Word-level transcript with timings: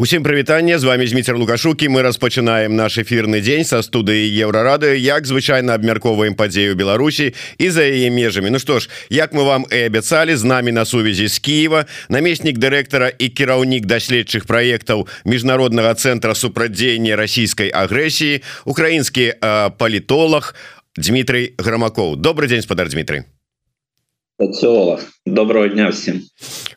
Усім 0.00 0.22
прывітанне 0.22 0.78
з 0.78 0.84
вами 0.84 1.06
Зміцер 1.06 1.36
лукашукі. 1.36 1.88
Мы 1.92 2.00
распачынаем 2.00 2.72
наш 2.72 2.96
эфірны 2.96 3.44
дзень 3.44 3.68
са 3.68 3.82
студыі 3.84 4.32
еўрарады. 4.32 4.96
Як 4.96 5.28
звычайна 5.28 5.76
абмярковаем 5.76 6.32
падзею 6.32 6.72
Беларусі 6.72 7.34
і 7.60 7.68
за 7.68 7.84
яе 7.84 8.08
межамі. 8.08 8.48
Ну 8.48 8.56
што 8.56 8.80
ж 8.80 8.88
як 9.10 9.36
мы 9.36 9.44
вам 9.44 9.66
і 9.68 9.76
абяцалі 9.76 10.32
з 10.36 10.44
намі 10.44 10.72
на 10.72 10.88
сувязі 10.88 11.28
з 11.28 11.36
Киева 11.38 11.84
намеснік 12.08 12.56
дырэктара 12.56 13.12
і 13.12 13.28
кіраўнік 13.28 13.84
даследчых 13.84 14.48
праектаў 14.48 15.04
міжнароднага 15.28 15.92
цэнтра 15.92 16.32
супрадзеяння 16.32 17.20
расійскай 17.20 17.68
агрэсіі 17.68 18.40
украінскі 18.64 19.36
палітолог 19.76 20.56
Дмітрый 20.96 21.52
грамакоў. 21.60 22.16
Добрый 22.16 22.48
дзень 22.48 22.64
спадар 22.64 22.88
Дмітрый 22.88 23.28
социолог 24.40 25.00
доброго 25.26 25.68
дня 25.68 25.90
всем. 25.90 26.20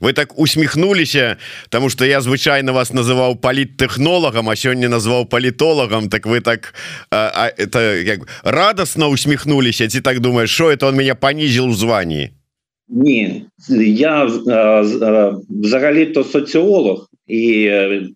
Вы 0.02 0.14
так 0.14 0.40
усміхнуліся 0.40 1.38
тому 1.70 1.90
что 1.90 2.06
я 2.06 2.22
звычайно 2.22 2.74
вас 2.74 2.94
называў 2.94 3.40
паліттэхнолагам 3.40 4.50
а 4.50 4.56
сёння 4.56 4.90
назваў 4.90 5.26
палітолагам 5.26 6.10
так 6.10 6.26
вы 6.26 6.42
так 6.42 6.74
а, 7.12 7.32
а, 7.34 7.52
это 7.58 8.04
як 8.04 8.20
радостно 8.44 9.08
усміхнуліся 9.08 9.88
ці 9.88 10.02
так 10.02 10.20
думаешь 10.20 10.50
что 10.50 10.72
это 10.72 10.88
он 10.88 10.96
меня 10.96 11.16
понизил 11.16 11.70
в 11.70 11.76
звании? 11.76 12.30
Ні 12.90 13.46
я 13.88 14.30
взагалі 15.50 16.06
то 16.06 16.24
соціолог 16.24 17.08
і 17.28 17.72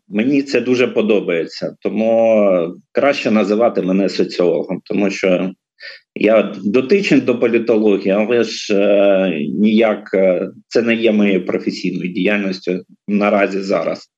мені 0.08 0.41
це 0.41 0.62
дуже 0.62 0.88
подобається. 0.88 1.76
Тому 1.82 2.74
краще 2.91 3.32
називати 3.32 3.82
мене 3.82 4.10
соціологом 4.10 4.82
тому 4.84 5.10
що 5.10 5.52
я 6.20 6.55
дотичен 6.63 7.21
до 7.21 7.39
політології, 7.39 8.12
але 8.12 8.44
ж 8.44 8.76
е, 8.76 9.45
ніяк 9.53 10.09
це 10.67 10.81
не 10.81 10.95
є 10.95 11.12
моєю 11.12 11.45
професійною 11.45 12.12
діяльністю 12.12 12.81
наразі 13.07 13.59
зараз. 13.59 14.16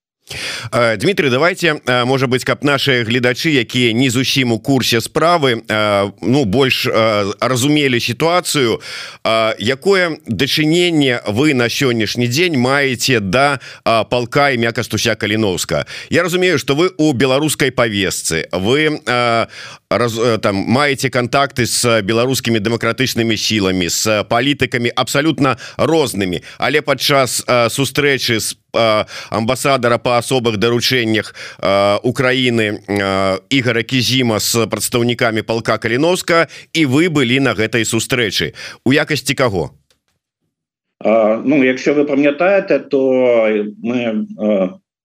Э, 0.71 0.97
Дмитрий 0.97 1.29
давайте 1.29 1.81
э, 1.85 2.05
можа 2.05 2.27
быть 2.27 2.43
каб 2.43 2.63
наши 2.63 3.03
гледачы 3.03 3.49
якія 3.49 3.93
не 3.93 4.09
зусім 4.09 4.51
у 4.51 4.59
курсе 4.59 5.01
справы 5.01 5.63
э, 5.67 6.11
ну 6.21 6.45
больш 6.45 6.87
разумелі 7.39 7.99
сітуацыю 7.99 8.81
якое 9.59 10.17
дачыненне 10.27 11.21
вы 11.27 11.53
на 11.53 11.69
сённяшні 11.69 12.27
дзень 12.27 12.57
маеце 12.57 13.19
да 13.19 13.59
палка 13.83 14.49
і 14.49 14.57
мякастуся 14.57 15.15
каліновска? 15.15 15.85
Я 16.09 16.23
разумею 16.23 16.59
что 16.59 16.75
вы 16.75 16.91
у 16.97 17.13
беларускай 17.13 17.71
повестцы 17.71 18.47
вы 18.51 18.99
раз, 19.89 20.19
там 20.41 20.55
маеце 20.55 21.09
контакты 21.09 21.65
с 21.65 22.01
беларускімі 22.01 22.59
дэмакратычнымі 22.59 23.37
сіламі 23.37 23.89
с 23.89 24.23
палітыкамі 24.29 24.91
абсолютно 24.95 25.57
рознымі. 25.77 26.43
Але 26.57 26.81
падчас 26.81 27.43
сустрэчы 27.69 28.39
с 28.39 28.55
амбасадара 28.73 29.97
по 29.97 30.17
асобах 30.17 30.57
даручэннях 30.57 31.33
Украины 32.03 32.81
Ігора 33.49 33.83
кізіма 33.83 34.39
с 34.39 34.67
прадстаўнікамі 34.67 35.41
полка 35.41 35.77
каліновска 35.77 36.47
і 36.73 36.85
вы 36.85 37.09
былі 37.09 37.39
на 37.39 37.53
гэтай 37.53 37.85
сустрэчы 37.85 38.53
у 38.85 38.93
якасці 38.93 39.33
каго 39.33 39.71
Ну 41.45 41.63
якщо 41.63 41.93
ви 41.93 42.03
пам'ятаєте 42.03 42.79
то 42.79 43.01
ми 43.83 44.25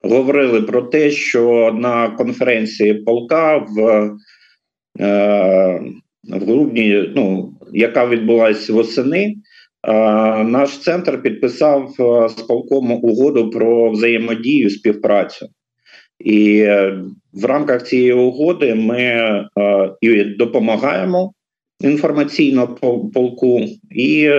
говорили 0.02 0.62
про 0.62 0.82
те 0.82 1.10
що 1.10 1.72
на 1.74 2.08
конференції 2.08 2.94
полка 2.94 3.56
в 3.56 4.10
в 6.24 6.38
грудні 6.40 7.12
ну 7.16 7.54
яка 7.72 8.06
відбулася 8.06 8.72
восени 8.72 9.36
наш 10.44 10.78
центр 10.78 11.22
підписав 11.22 11.90
з 12.38 12.42
полком 12.42 12.92
угоду 12.92 13.50
про 13.50 13.90
взаємодію 13.90 14.70
співпрацю, 14.70 15.48
і 16.18 16.66
в 17.32 17.44
рамках 17.44 17.82
цієї 17.82 18.12
угоди 18.12 18.74
ми 18.74 19.44
і 20.00 20.24
допомагаємо 20.24 21.32
інформаційно 21.80 22.68
полку 23.14 23.60
і 23.90 24.30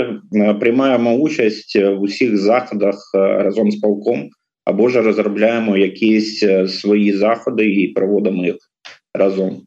приймаємо 0.59 1.13
участь 1.13 1.75
в 1.75 2.01
усіх 2.01 2.37
заходах 2.37 2.95
разом 3.13 3.71
з 3.71 3.75
полком 3.75 4.29
або 4.65 4.89
ж 4.89 5.01
розробляємо 5.01 5.77
якісь 5.77 6.45
свої 6.67 7.13
заходи 7.13 7.71
і 7.71 7.87
проводимо 7.87 8.45
їх 8.45 8.55
разом. 9.13 9.61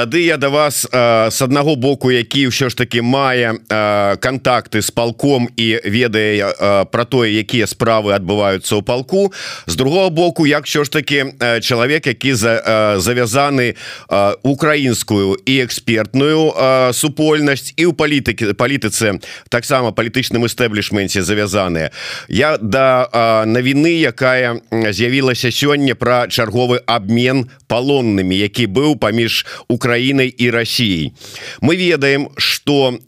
Тады 0.00 0.24
я 0.24 0.38
до 0.38 0.48
вас 0.48 0.88
э, 0.92 1.30
с 1.30 1.42
аднаго 1.42 1.76
боку 1.76 2.10
які 2.10 2.48
ўсё 2.48 2.72
ж 2.72 2.76
таки 2.76 3.04
мае 3.04 3.60
э, 3.68 4.16
контакты 4.16 4.80
с 4.80 4.88
палком 4.90 5.44
і 5.60 5.76
ведае 5.84 6.40
э, 6.40 6.84
про 6.88 7.04
тое 7.04 7.28
якія 7.36 7.68
справы 7.68 8.16
адбываюцца 8.16 8.80
ў 8.80 8.82
палку. 8.82 9.28
З 9.68 9.76
другого 9.76 10.08
боку 10.08 10.46
як 10.46 10.64
що 10.66 10.84
ж 10.84 10.92
таки 10.92 11.36
э, 11.36 11.60
чалавек 11.60 12.06
які 12.06 12.32
за 12.32 12.64
э, 12.64 12.96
завязаны 12.96 13.76
э, 14.08 14.34
украінскую 14.42 15.36
і 15.44 15.68
экспертную 15.68 16.48
э, 16.48 16.92
супольнасць 16.96 17.76
і 17.76 17.84
ў 17.84 17.92
палітыкі 17.92 18.56
палітыцы 18.56 19.20
таксама 19.52 19.92
палітычным 19.92 20.48
эстэблішменце 20.48 21.20
завязаныя. 21.20 21.92
Я 22.28 22.56
да 22.56 23.04
э, 23.04 23.44
навіны 23.44 24.00
якая 24.00 24.64
з'явілася 24.72 25.52
сёння 25.52 25.92
про 25.92 26.24
чарговы 26.24 26.80
обмен 26.88 27.52
палоннымі 27.68 28.32
які 28.32 28.64
быў 28.64 28.96
паміж 28.96 29.44
у 29.68 29.76
Украиной 29.90 30.28
и 30.28 30.50
Россией. 30.50 31.12
Мы 31.60 31.74
ведаем 31.74 32.28
что 32.36 33.00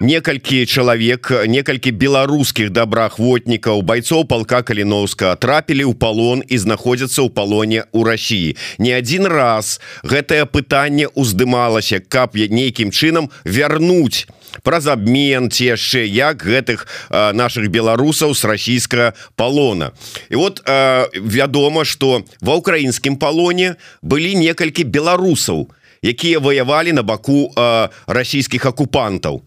некалькі 0.00 0.62
чалавек 0.66 1.30
некалькі 1.50 1.90
беларускіх 1.90 2.70
добраахвотнікаў 2.70 3.82
байцоў 3.82 4.22
полка 4.30 4.62
каліновска 4.62 5.34
трапілі 5.42 5.90
ў 5.90 5.94
палон 5.98 6.46
і 6.46 6.54
знаходзяцца 6.54 7.26
ў 7.26 7.34
палоне 7.34 7.82
у 7.90 8.06
Росіі 8.06 8.54
не 8.78 8.94
один 8.94 9.26
раз 9.26 9.82
гэтае 10.06 10.46
пытанне 10.46 11.10
уздымалася 11.18 11.98
каб 11.98 12.38
нейкім 12.38 12.94
чынам 12.94 13.26
вярнуць 13.42 14.30
праз 14.62 14.86
абмен 14.86 15.50
ці 15.50 15.74
яшчэ 15.74 16.06
як 16.06 16.46
гэтых 16.46 16.86
а, 17.10 17.32
наших 17.34 17.66
беларусаў 17.68 18.34
с 18.34 18.44
расійскага 18.44 19.12
палона. 19.36 19.92
І 20.30 20.36
вот 20.36 20.62
а, 20.66 21.10
вядома 21.14 21.84
что 21.84 22.22
ва 22.40 22.54
украінскім 22.54 23.18
палоне 23.18 23.76
былі 24.02 24.34
некалькі 24.34 24.84
беларусаў 24.84 25.68
якія 26.02 26.38
ваявалі 26.38 26.92
на 26.92 27.02
баку 27.02 27.52
э, 27.56 27.88
расійскіх 28.06 28.66
акупантаў. 28.66 29.42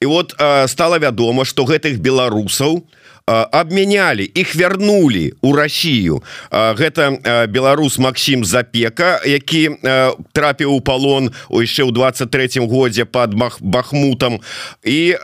І 0.00 0.06
вот 0.06 0.34
э, 0.38 0.68
стала 0.68 0.98
вядома 0.98 1.44
что 1.44 1.64
гэтых 1.64 1.98
беларусаў 1.98 2.82
абмянялі 3.26 4.22
іх 4.22 4.54
вярнулі 4.54 5.34
у 5.42 5.52
Росію 5.52 6.22
гэта 6.50 7.18
беларус 7.50 7.98
Макссім 7.98 8.44
запека 8.44 9.18
які 9.26 9.82
трапіў 10.30 10.78
у 10.78 10.80
палон 10.80 11.34
яшчэ 11.50 11.82
ў 11.82 11.90
23 11.90 12.62
годзе 12.70 13.04
под 13.04 13.34
мах 13.34 13.58
бахмутам. 13.58 14.38
І 14.86 15.18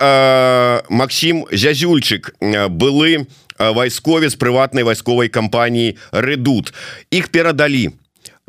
Макссім 0.91 1.47
зязюльчык 1.55 2.35
былы 2.75 3.31
вайсковец 3.59 4.35
прыватнай 4.35 4.83
вайсковай 4.83 5.31
кампаніі 5.31 5.95
редут 6.11 6.75
іх 7.15 7.31
перадалі 7.31 7.95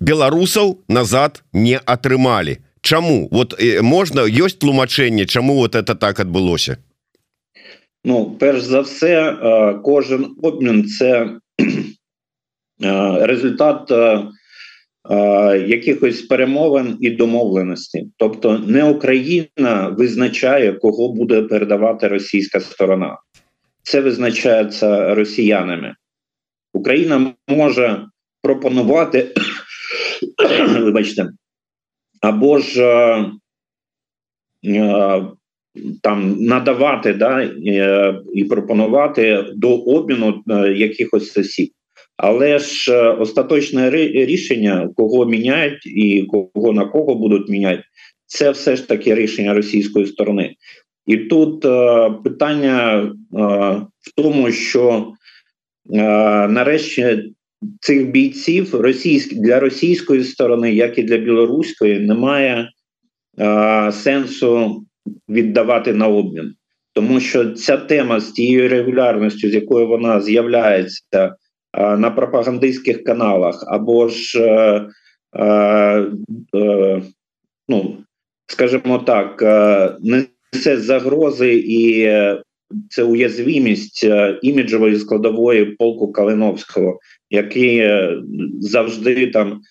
беларусаў 0.02 0.78
назад 0.88 1.42
не 1.52 1.80
атрымалі 1.84 2.58
Чаму 2.80 3.28
вот 3.30 3.58
можна 3.82 4.22
ёсць 4.22 4.58
тлумачэнне 4.58 5.26
чаму 5.26 5.54
вот 5.54 5.74
это 5.74 5.94
так 5.94 6.20
адбылося 6.20 6.78
Ну 8.04 8.36
перш 8.40 8.62
за 8.62 8.80
все 8.80 9.78
кожен 9.84 10.36
обмін 10.42 10.86
це 10.88 11.38
результат 13.26 13.90
якихось 15.68 16.22
перемовин 16.22 16.96
і 17.00 17.10
домовленості 17.10 18.10
тобто 18.16 18.58
не 18.58 18.84
Україна 18.84 19.94
визначає 19.98 20.72
кого 20.72 21.12
буде 21.12 21.42
передавати 21.42 22.08
російська 22.08 22.60
сторона 22.60 23.18
це 23.82 24.00
визначається 24.00 25.14
росіянами 25.14 25.94
Україна 26.72 27.34
може 27.48 28.06
пропонувати 28.42 29.34
вибачте, 30.79 31.29
або 32.21 32.59
ж 32.59 32.83
е, 32.83 33.31
е, 34.65 35.23
там 36.01 36.35
надавати 36.39 37.13
да, 37.13 37.43
е, 37.43 38.15
і 38.33 38.43
пропонувати 38.43 39.45
до 39.55 39.75
обміну 39.75 40.43
е, 40.49 40.73
якихось 40.73 41.37
осіб. 41.37 41.71
Але 42.17 42.59
ж 42.59 42.93
е, 42.93 43.09
остаточне 43.09 43.89
рішення, 43.89 44.89
кого 44.95 45.25
міняють 45.25 45.85
і 45.85 46.27
кого 46.31 46.73
на 46.73 46.85
кого 46.85 47.15
будуть 47.15 47.49
міняти, 47.49 47.83
це 48.25 48.51
все 48.51 48.75
ж 48.75 48.87
таки 48.87 49.15
рішення 49.15 49.53
російської 49.53 50.07
сторони. 50.07 50.55
І 51.05 51.17
тут 51.17 51.65
е, 51.65 52.09
питання 52.23 52.97
е, 52.97 53.11
в 53.99 54.11
тому, 54.15 54.51
що 54.51 55.13
е, 55.93 56.01
нарешті 56.47 57.33
цих 57.81 58.11
бійців 58.11 58.75
російськ 58.75 59.33
для 59.33 59.59
російської 59.59 60.23
сторони, 60.23 60.73
як 60.73 60.97
і 60.97 61.03
для 61.03 61.17
білоруської, 61.17 61.99
немає 61.99 62.69
а, 63.37 63.91
сенсу 63.91 64.83
віддавати 65.29 65.93
на 65.93 66.07
обмін, 66.07 66.53
тому 66.93 67.19
що 67.19 67.51
ця 67.51 67.77
тема 67.77 68.19
з 68.19 68.31
тією 68.31 68.69
регулярністю, 68.69 69.49
з 69.49 69.53
якою 69.53 69.87
вона 69.87 70.21
з'являється 70.21 71.35
на 71.77 72.11
пропагандистських 72.11 73.03
каналах, 73.03 73.63
або 73.67 74.07
ж, 74.07 74.39
ну, 77.67 77.97
скажімо 78.47 78.99
так, 78.99 79.41
несе 80.01 80.77
загрози 80.77 81.53
і 81.67 82.09
це 82.89 83.03
уязвимість 83.03 84.07
іміджової 84.41 84.95
складової 84.95 85.65
полку 85.65 86.11
Калиновського, 86.11 86.99
який 87.33 87.89
завжди 88.59 89.27
там. 89.27 89.61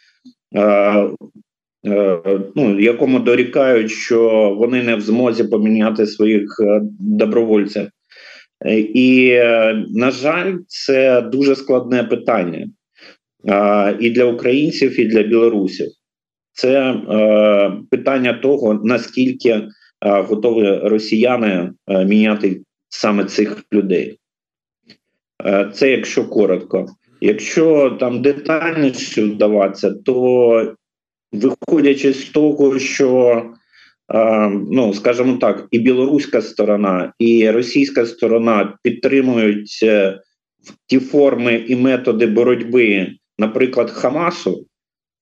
Ну, 2.55 2.81
якому 2.81 3.19
дорікають, 3.19 3.91
що 3.91 4.51
вони 4.59 4.83
не 4.83 4.97
в 4.97 5.01
змозі 5.01 5.45
поміняти 5.45 6.07
своїх 6.07 6.57
добровольців, 7.01 7.89
і 8.95 9.33
на 9.89 10.11
жаль, 10.11 10.55
це 10.67 11.21
дуже 11.23 11.55
складне 11.55 12.05
питання 12.05 12.67
і 14.01 14.11
для 14.11 14.25
українців, 14.25 15.01
і 15.01 15.05
для 15.05 15.23
білорусів. 15.23 15.89
Це 16.53 16.95
питання 17.91 18.33
того, 18.33 18.81
наскільки 18.85 19.63
готові 20.01 20.79
росіяни 20.83 21.73
міняти 21.89 22.61
саме 22.89 23.25
цих 23.25 23.65
людей. 23.73 24.19
Це 25.73 25.91
якщо 25.91 26.29
коротко. 26.29 26.87
Якщо 27.25 27.97
там 28.01 28.23
детальніше 28.23 29.23
вдаватися, 29.23 29.91
то 29.91 30.75
виходячи 31.33 32.13
з 32.13 32.25
того, 32.25 32.79
що 32.79 33.43
ну 34.71 34.95
скажімо 34.95 35.37
так, 35.37 35.67
і 35.71 35.79
білоруська 35.79 36.43
сторона, 36.43 37.13
і 37.19 37.51
російська 37.51 38.07
сторона 38.07 38.79
підтримують 38.83 39.81
е, 39.83 40.21
ті 40.87 40.99
форми 40.99 41.55
і 41.55 41.77
методи 41.77 42.27
боротьби, 42.27 43.09
наприклад, 43.39 43.91
Хамасу, 43.91 44.67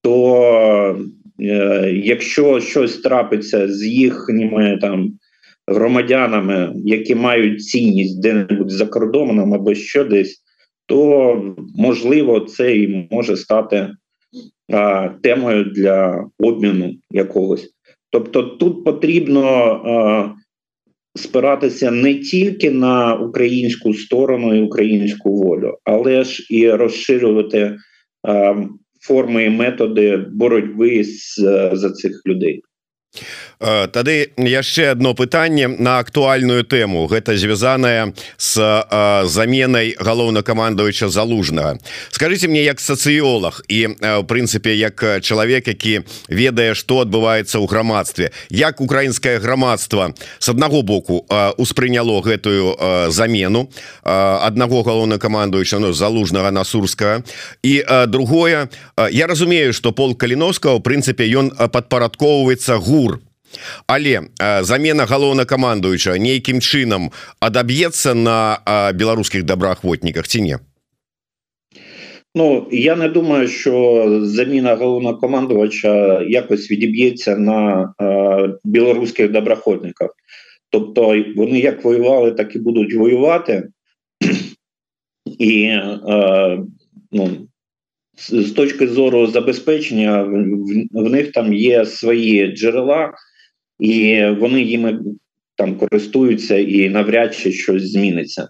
то 0.02 0.98
е, 1.40 1.92
якщо 2.04 2.60
щось 2.60 2.96
трапиться 2.96 3.68
з 3.68 3.86
їхніми 3.86 4.78
там 4.80 5.12
громадянами, 5.66 6.72
які 6.84 7.14
мають 7.14 7.64
цінність 7.64 8.22
де-небудь 8.22 8.70
за 8.70 8.86
кордоном 8.86 9.54
або 9.54 9.74
що 9.74 10.04
десь, 10.04 10.42
то 10.90 11.54
можливо 11.76 12.40
це 12.40 12.76
і 12.76 13.08
може 13.10 13.36
стати 13.36 13.88
а, 14.72 15.08
темою 15.22 15.64
для 15.64 16.24
обміну 16.38 16.94
якогось. 17.10 17.70
Тобто 18.12 18.42
тут 18.42 18.84
потрібно 18.84 19.44
е, 19.72 20.40
спиратися 21.14 21.90
не 21.90 22.14
тільки 22.14 22.70
на 22.70 23.14
українську 23.14 23.94
сторону 23.94 24.54
і 24.54 24.62
українську 24.62 25.36
волю, 25.36 25.78
але 25.84 26.24
ж 26.24 26.46
і 26.50 26.70
розширювати 26.70 27.76
е, 28.28 28.56
форми 29.00 29.44
і 29.44 29.50
методи 29.50 30.16
боротьби 30.32 31.04
з, 31.04 31.36
за 31.72 31.90
цих 31.90 32.22
людей. 32.26 32.62
Тады 33.58 34.32
яшчэ 34.38 34.94
одно 34.94 35.12
пытанне 35.12 35.66
на 35.66 35.98
актуальную 35.98 36.64
тэму. 36.64 37.10
Гэта 37.10 37.36
звязаная 37.36 38.14
с 38.38 38.56
заменай 39.26 39.96
галоўнакамандуюча 39.98 41.10
залужнага. 41.10 41.76
Скажите 42.10 42.48
мне 42.48 42.62
як 42.62 42.80
сацыолог 42.80 43.60
і 43.68 43.98
в 44.00 44.24
прынцыпе 44.30 44.78
як 44.78 45.20
чалавек 45.20 45.66
які 45.68 46.06
ведае 46.28 46.74
что 46.78 47.02
адбываецца 47.02 47.58
ў 47.58 47.66
грамадстве 47.66 48.30
як 48.48 48.80
украінскае 48.80 49.42
грамадства 49.42 50.14
с 50.38 50.48
аднаго 50.48 50.82
боку 50.82 51.26
успрыняло 51.58 52.22
гэтую 52.22 53.10
замену 53.10 53.68
аднаго 54.06 54.86
галоўнакамандуюча 54.86 55.82
ну, 55.82 55.92
залужнага 55.92 56.50
на 56.50 56.64
сурскага. 56.64 57.26
І 57.62 57.84
другое 58.06 58.70
я 59.10 59.26
разумею 59.26 59.74
что 59.74 59.92
пол 59.92 60.14
каліновскага 60.14 60.78
у 60.78 60.80
прынцыпе 60.80 61.26
ён 61.26 61.50
падпарадковваецца 61.50 62.78
гур 62.78 62.99
але 63.86 64.20
замена 64.60 65.06
галоўнакамандуюча 65.06 66.18
нейкім 66.18 66.60
чынам 66.60 67.10
адаб'ецца 67.40 68.14
на 68.14 68.58
беларускіх 68.94 69.42
добраахвотніках 69.42 70.28
ці 70.28 70.42
не 70.42 70.58
Ну 72.34 72.68
я 72.70 72.96
не 72.96 73.08
думаю, 73.08 73.48
що 73.48 74.06
заміна 74.22 74.74
головнокомандувача 74.74 76.22
якось 76.22 76.70
відіб'ється 76.70 77.36
на 77.36 77.92
е, 78.00 78.50
білоруських 78.64 79.30
доброходниках. 79.30 80.10
Тобто 80.70 81.24
вони 81.36 81.60
як 81.60 81.84
воювали, 81.84 82.32
так 82.32 82.56
і 82.56 82.58
будуть 82.58 82.94
воювати, 82.94 83.68
і 85.38 85.62
е, 85.62 86.58
ну, 87.12 87.30
з, 88.16 88.30
з 88.30 88.52
точки 88.52 88.88
зору 88.88 89.26
забезпечення 89.26 90.22
в, 90.22 90.30
в 90.92 91.10
них 91.10 91.32
там 91.32 91.54
є 91.54 91.84
свої 91.84 92.56
джерела 92.56 93.12
і 93.80 94.24
вони 94.38 94.62
їми 94.62 94.98
там 95.56 95.76
користуються 95.76 96.58
і 96.58 96.88
навряд 96.88 97.34
чи 97.34 97.52
щось 97.52 97.92
зміниться. 97.92 98.48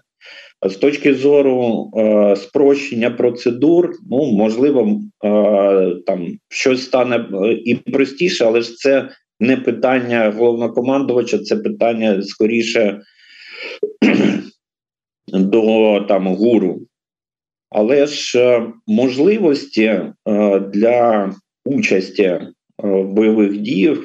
З 0.69 0.75
точки 0.75 1.13
зору 1.13 1.91
е, 1.97 2.35
спрощення 2.35 3.11
процедур, 3.11 3.91
ну 4.09 4.31
можливо, 4.31 5.01
е, 5.23 5.95
там 6.05 6.27
щось 6.49 6.83
стане 6.83 7.15
е, 7.15 7.53
і 7.53 7.75
простіше, 7.75 8.45
але 8.45 8.61
ж 8.61 8.73
це 8.75 9.09
не 9.39 9.57
питання 9.57 10.33
головнокомандувача, 10.37 11.37
це 11.37 11.55
питання 11.55 12.21
скоріше 12.21 13.01
до 15.27 15.99
там 16.07 16.27
гуру. 16.27 16.81
Але 17.69 18.05
ж 18.05 18.39
е, 18.39 18.73
можливості 18.87 19.83
е, 19.83 20.13
для 20.59 21.31
участі 21.65 22.39
в 22.77 23.03
бойових 23.03 23.57
діях 23.57 23.97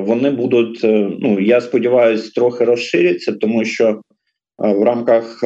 вони 0.00 0.30
будуть, 0.30 0.84
е, 0.84 1.10
ну 1.20 1.40
я 1.40 1.60
сподіваюся, 1.60 2.32
трохи 2.34 2.64
розширяться, 2.64 3.32
тому 3.32 3.64
що 3.64 4.00
в 4.58 4.82
рамках 4.82 5.44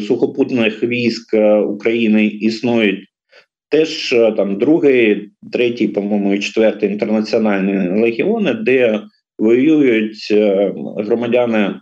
сухопутних 0.00 0.82
військ 0.82 1.34
України 1.66 2.26
існують 2.26 3.04
теж 3.74 4.10
там 4.36 4.58
другий, 4.58 5.30
третій, 5.52 5.88
по-моєму, 5.88 6.34
і 6.34 6.38
четвертий 6.38 6.90
інтернаціональні 6.90 8.00
легіони, 8.02 8.54
де 8.54 9.02
воюють 9.38 10.28
е, 10.30 10.74
громадяни 10.96 11.80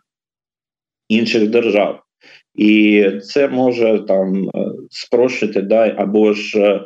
інших 1.09 1.51
держав. 1.51 2.01
І 2.55 3.07
це 3.23 3.49
може 3.49 4.05
там 4.09 4.49
е, 4.49 4.51
спрощити 4.91 5.63
да, 5.63 5.95
або 5.97 6.33
ж 6.33 6.81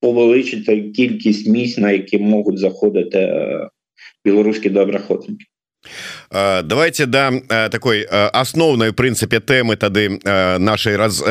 повеличити 0.00 0.82
кількість 0.82 1.46
місць, 1.46 1.78
на 1.78 1.90
які 1.90 2.18
можуть 2.18 2.58
заходити 2.58 3.18
е, 3.18 3.68
білоруські 4.24 4.70
доброходники. 4.70 5.44
Е, 6.34 6.62
давайте 6.62 7.06
да 7.06 7.32
е, 7.50 7.68
такой 7.68 8.06
асноўнай 8.32 8.90
прынцыпе 8.90 9.40
тэмы 9.40 9.76
тады 9.76 10.18
нашай 10.58 10.96
раз 10.96 11.22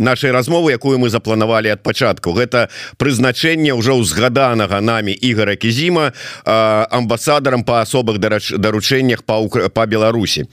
нашай 0.00 0.32
размовы 0.32 0.72
якую 0.72 0.98
мы 0.98 1.12
запланавалі 1.12 1.68
ад 1.76 1.82
пачатку. 1.84 2.32
Гэта 2.32 2.72
прызначэнне 2.96 3.76
ўжо 3.76 4.00
ўзгаданага 4.00 4.80
нами 4.80 5.12
Ігора 5.12 5.54
кізіма 5.54 6.16
амбасадарам 6.44 7.62
по 7.62 7.84
асобах 7.84 8.18
даручэннях 8.18 9.22
па 9.22 9.44
па 9.70 9.86
Беларусі. 9.86 10.48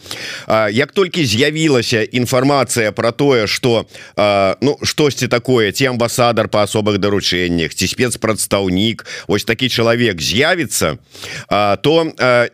Як 0.51 0.91
толькі 0.91 1.23
з'явілася 1.23 2.03
інфармацыя 2.03 2.91
про 2.91 3.11
тое 3.11 3.47
что 3.47 3.87
ну 4.61 4.77
штосьці 4.83 5.27
такое 5.27 5.71
ці 5.71 5.95
амбасадар 5.95 6.47
по 6.51 6.61
асобах 6.61 6.99
даручэннях 6.99 7.73
ці 7.73 7.87
спецпрадстаўнік 7.87 9.05
ось 9.27 9.47
такі 9.47 9.69
чалавек 9.69 10.21
з'явіцца 10.21 10.99
то 11.81 11.93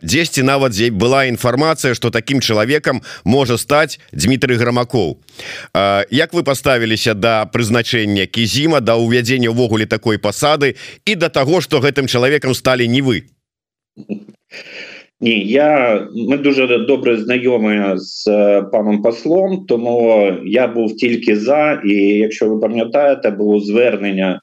дзесьці 0.01 0.43
нават 0.43 0.77
была 0.93 1.25
інфармацыя 1.25 1.93
что 1.93 2.09
таким 2.09 2.41
чалавекам 2.41 3.01
можа 3.23 3.57
стаць 3.57 4.00
Дмітрий 4.12 4.57
грамакоў 4.57 5.17
Як 6.11 6.35
вы 6.35 6.42
поставили 6.42 6.78
ставіліся 6.78 7.14
да 7.14 7.45
прызначэння 7.47 8.26
кізіма 8.26 8.80
да 8.80 8.95
ўвядзення 8.97 9.50
ўвогуле 9.50 9.87
такой 9.87 10.18
пасады 10.18 10.76
і 11.04 11.14
да 11.14 11.28
таго 11.28 11.61
што 11.61 11.80
гэтым 11.80 12.07
чалавекам 12.07 12.54
сталі 12.54 12.88
не 12.88 13.02
вы 13.02 13.26
Ні, 15.21 15.42
я 15.45 16.07
ми 16.14 16.38
дуже 16.38 16.78
добре 16.87 17.16
знайомі 17.16 17.99
з 17.99 18.25
паном 18.73 19.02
послом, 19.02 19.66
тому 19.66 20.33
я 20.47 20.68
був 20.68 20.97
тільки 20.97 21.37
за. 21.37 21.83
І 21.85 21.95
якщо 22.23 22.49
ви 22.49 22.61
пам'ятаєте, 22.61 23.30
було 23.30 23.61
звернення 23.61 24.40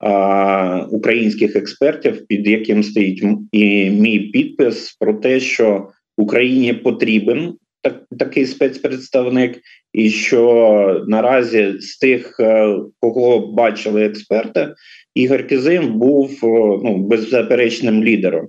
а, 0.00 0.86
українських 0.90 1.56
експертів, 1.56 2.26
під 2.26 2.48
яким 2.48 2.82
стоїть 2.82 3.22
і 3.52 3.90
мій 3.90 4.18
підпис 4.18 4.96
про 4.98 5.14
те, 5.14 5.40
що 5.40 5.88
Україні 6.16 6.72
потрібен 6.72 7.54
так, 7.81 8.03
такий 8.19 8.45
спецпредставник, 8.45 9.59
і 9.93 10.09
що 10.09 11.05
наразі 11.07 11.73
з 11.79 11.97
тих, 11.97 12.39
е, 12.39 12.77
кого 12.99 13.39
бачили 13.47 14.05
експерти, 14.05 14.73
Ігор 15.15 15.47
Кизим 15.47 15.99
був 15.99 16.31
е, 16.43 16.47
ну, 16.83 16.97
беззаперечним 16.97 18.03
лідером. 18.03 18.47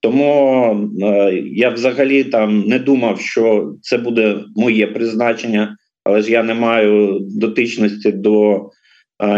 Тому 0.00 0.72
е, 1.02 1.32
я 1.52 1.70
взагалі 1.70 2.24
там 2.24 2.60
не 2.60 2.78
думав, 2.78 3.20
що 3.20 3.74
це 3.82 3.98
буде 3.98 4.40
моє 4.56 4.86
призначення, 4.86 5.76
але 6.04 6.22
ж 6.22 6.32
я 6.32 6.42
не 6.42 6.54
маю 6.54 7.18
дотичності 7.20 8.12
до 8.12 8.68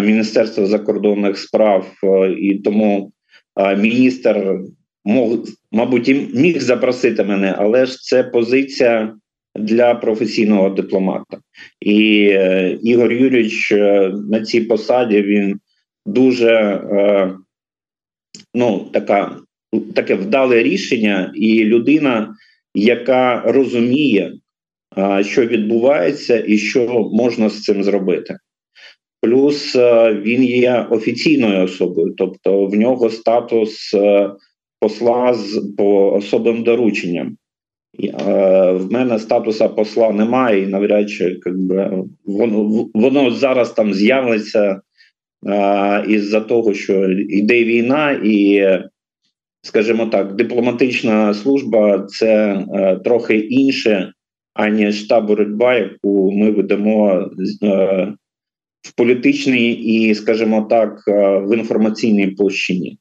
Міністерства 0.02 0.66
закордонних 0.66 1.38
справ, 1.38 1.86
і 2.38 2.54
тому 2.54 3.12
міністр 3.78 4.58
мабуть, 5.72 6.08
і 6.08 6.14
міг 6.14 6.60
запросити 6.60 7.24
мене, 7.24 7.54
але 7.58 7.86
ж 7.86 7.98
це 7.98 8.24
позиція 8.24 9.14
для 9.54 9.94
професійного 9.94 10.70
дипломата. 10.70 11.38
І 11.80 12.28
е, 12.32 12.78
Ігор 12.82 13.12
Юрійович 13.12 13.72
е, 13.72 14.12
на 14.30 14.40
цій 14.40 14.60
посаді 14.60 15.22
він 15.22 15.60
дуже 16.06 16.52
е, 16.92 17.32
ну, 18.54 18.88
така, 18.92 19.36
таке 19.94 20.14
вдале 20.14 20.62
рішення, 20.62 21.32
і 21.34 21.64
людина, 21.64 22.34
яка 22.74 23.42
розуміє, 23.46 24.32
що 25.20 25.46
відбувається 25.46 26.44
і 26.46 26.58
що 26.58 27.10
можна 27.12 27.48
з 27.48 27.62
цим 27.62 27.84
зробити. 27.84 28.36
Плюс 29.22 29.76
він 30.22 30.44
є 30.44 30.86
офіційною 30.90 31.64
особою, 31.64 32.14
тобто 32.18 32.66
в 32.66 32.74
нього 32.74 33.10
статус 33.10 33.94
посла 34.80 35.34
з 35.34 35.74
по 35.76 36.12
особим 36.12 36.62
дорученням. 36.62 37.36
В 38.72 38.86
мене 38.90 39.18
статуса 39.18 39.68
посла 39.68 40.12
немає, 40.12 40.62
і 40.62 40.66
навряд 40.66 41.10
чи 41.10 41.40
якби, 41.44 42.04
воно 42.24 42.88
воно 42.94 43.30
зараз 43.30 43.72
там 43.72 43.94
з'явиться 43.94 44.80
із-за 46.08 46.40
того, 46.40 46.74
що 46.74 47.10
йде 47.10 47.64
війна, 47.64 48.20
і, 48.24 48.64
скажімо 49.62 50.06
так, 50.06 50.34
дипломатична 50.34 51.34
служба 51.34 52.06
це 52.08 52.64
а, 52.74 52.96
трохи 52.96 53.38
інше, 53.38 54.12
аніж 54.54 55.02
та 55.02 55.20
боротьба, 55.20 55.74
яку 55.74 56.32
ми 56.32 56.50
ведемо 56.50 57.30
а, 57.62 57.66
в 58.82 58.92
політичній 58.96 59.72
і, 59.72 60.14
скажімо 60.14 60.66
так, 60.70 61.02
в 61.46 61.56
інформаційній 61.56 62.26
площині. 62.26 62.98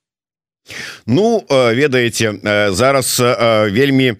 Ну 1.05 1.43
ведаеце 1.49 2.33
зараз 2.69 3.21
вельмі 3.71 4.13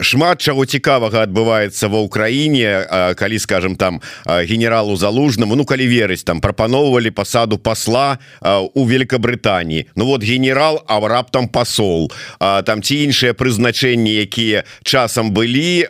шмат 0.00 0.40
чаго 0.40 0.64
цікавага 0.64 1.28
адбываецца 1.28 1.92
ва 1.92 2.00
ўкраіне 2.08 3.14
калі 3.20 3.36
скажем 3.36 3.76
там 3.76 4.00
генералу 4.24 4.96
залужнаму. 4.96 5.56
Ну 5.56 5.68
калі 5.68 5.84
верыць 5.84 6.24
там 6.24 6.40
прапаноўвалі 6.40 7.12
пасаду 7.12 7.58
посла 7.58 8.16
у 8.40 8.88
Великабрытані 8.88 9.92
Ну 9.94 10.06
вот 10.06 10.22
генерал 10.24 10.80
а 10.88 11.00
раптам 11.04 11.48
посол 11.48 12.08
там 12.40 12.80
ці 12.80 13.04
іншыя 13.04 13.36
прызначэнні 13.36 14.24
якія 14.24 14.64
часам 14.84 15.36
былі 15.36 15.84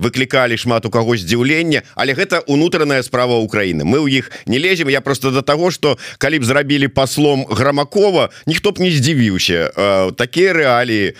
выклікалі 0.00 0.56
шмат 0.56 0.86
у 0.86 0.90
каго 0.90 1.12
здзіўлення 1.12 1.84
але 1.94 2.16
гэта 2.16 2.40
унутраная 2.48 3.02
справа 3.04 3.36
Украіны 3.44 3.84
мы 3.84 4.00
ў 4.00 4.24
іх 4.24 4.32
не 4.46 4.56
лезем. 4.56 4.88
Я 4.88 5.00
просто 5.00 5.30
до 5.30 5.42
того 5.42 5.70
что 5.70 5.98
калі 6.16 6.38
б 6.40 6.44
зрабілі 6.44 6.88
послом 6.88 7.44
грамакова 7.44 8.30
ніхто 8.46 8.72
б 8.72 8.80
не 8.80 8.88
здзівіўся 8.88 9.68
такія 10.16 10.56
рэаліі 10.56 11.12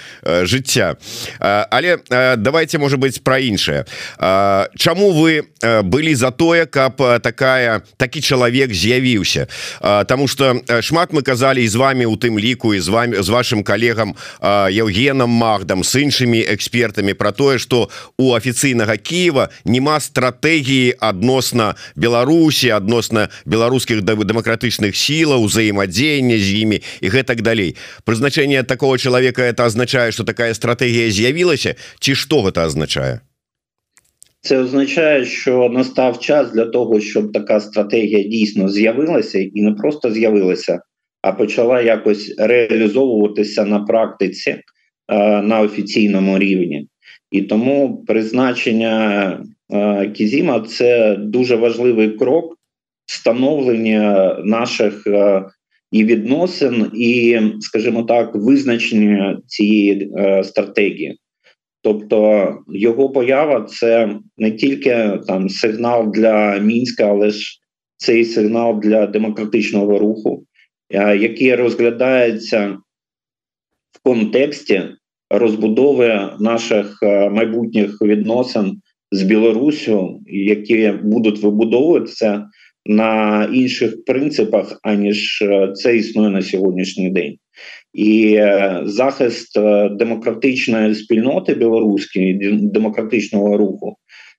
жыцця. 0.48 0.96
Але 1.68 2.00
давайте 2.36 2.78
может 2.78 2.98
быть 2.98 3.22
про 3.22 3.38
іншае 3.38 3.84
Чаму 4.76 5.12
вы 5.12 5.42
былі 5.82 6.14
за 6.14 6.30
тое 6.30 6.66
каб 6.66 6.96
такая 7.22 7.82
такі 7.96 8.20
чалавек 8.20 8.72
з'явіўся? 8.74 9.48
Таму 9.80 10.28
что 10.28 10.60
шмат 10.80 11.12
мы 11.12 11.22
казалі 11.22 11.68
з 11.68 11.74
вами 11.74 12.04
у 12.04 12.16
тым 12.16 12.38
ліку 12.38 12.74
і 12.74 12.80
з 12.80 12.88
вами 12.88 13.22
з 13.22 13.28
вашим 13.28 13.62
калегам 13.62 14.14
Евгеном 14.42 15.30
магдам 15.30 15.84
с 15.84 15.96
іншымі 15.96 16.40
экспертамі 16.40 17.14
про 17.14 17.32
тое 17.32 17.58
что 17.58 17.90
у 18.18 18.34
афіцыйнага 18.34 18.96
Киева 18.96 19.48
нема 19.64 20.00
стратегії 20.00 20.96
адносна 21.00 21.74
Беларусі 21.96 22.70
адносна 22.70 23.28
беларускіх 23.44 24.02
дэмакратычных 24.02 24.96
сілаў 24.96 25.44
взаимодзеяння 25.44 26.38
з 26.38 26.48
імі 26.62 26.78
і 27.00 27.08
гэтак 27.08 27.42
далей. 27.42 27.76
Прызначение 28.04 28.62
такого 28.62 28.98
человека 28.98 29.42
это 29.42 29.64
означае 29.64 30.12
что 30.12 30.24
такая 30.24 30.54
стратегія 30.54 31.10
з'явілася 31.10 31.74
ці 32.04 32.14
що 32.14 32.42
гэта 32.44 32.66
означае 32.66 33.20
це 34.40 34.58
означає 34.58 35.24
що 35.24 35.68
настав 35.68 36.20
час 36.20 36.52
для 36.52 36.64
того 36.64 37.00
щоб 37.00 37.32
така 37.32 37.60
стратегія 37.60 38.28
дійсно 38.28 38.68
з'явилася 38.68 39.38
і 39.38 39.62
не 39.62 39.72
просто 39.72 40.10
з'явилася 40.10 40.80
а 41.22 41.32
почала 41.32 41.80
якось 41.80 42.34
реалізовуватися 42.38 43.64
на 43.64 43.80
практиці 43.80 44.50
е, 44.50 44.60
на 45.42 45.60
офіційному 45.60 46.38
рівні 46.38 46.88
і 47.30 47.42
тому 47.42 48.04
призначення 48.06 49.28
е, 49.72 50.10
Кізіма 50.10 50.60
це 50.60 51.16
дуже 51.16 51.56
важливий 51.56 52.10
крок 52.10 52.58
встановлення 53.06 54.36
наших 54.44 55.06
е, 55.06 55.44
і 55.92 56.04
відносин, 56.04 56.90
і, 56.94 57.40
скажімо 57.60 58.02
так, 58.02 58.30
визначення 58.34 59.38
цієї 59.46 60.10
стратегії. 60.44 61.18
Тобто 61.84 62.48
його 62.68 63.10
поява 63.10 63.62
це 63.62 64.18
не 64.38 64.50
тільки 64.50 65.18
там 65.26 65.48
сигнал 65.48 66.10
для 66.14 66.58
мінська, 66.58 67.04
але 67.04 67.30
ж 67.30 67.58
це 67.96 68.20
і 68.20 68.24
сигнал 68.24 68.80
для 68.80 69.06
демократичного 69.06 69.98
руху, 69.98 70.44
який 71.18 71.54
розглядається 71.54 72.78
в 73.92 74.02
контексті 74.02 74.82
розбудови 75.30 76.30
наших 76.40 76.98
майбутніх 77.30 78.02
відносин 78.02 78.80
з 79.12 79.22
Білорусю, 79.22 80.20
які 80.26 80.92
будуть 81.02 81.42
вибудовуватися 81.42 82.46
на 82.86 83.44
інших 83.52 84.04
принципах, 84.04 84.80
аніж 84.82 85.44
це 85.74 85.96
існує 85.96 86.30
на 86.30 86.42
сьогоднішній 86.42 87.10
день 87.10 87.38
і 87.94 88.34
е, 88.34 88.82
захист 88.84 89.56
е, 89.56 89.88
демократичної 89.88 90.94
спільноти 90.94 91.54
білоруської 91.54 92.58
демократичного 92.62 93.56
руху 93.56 93.96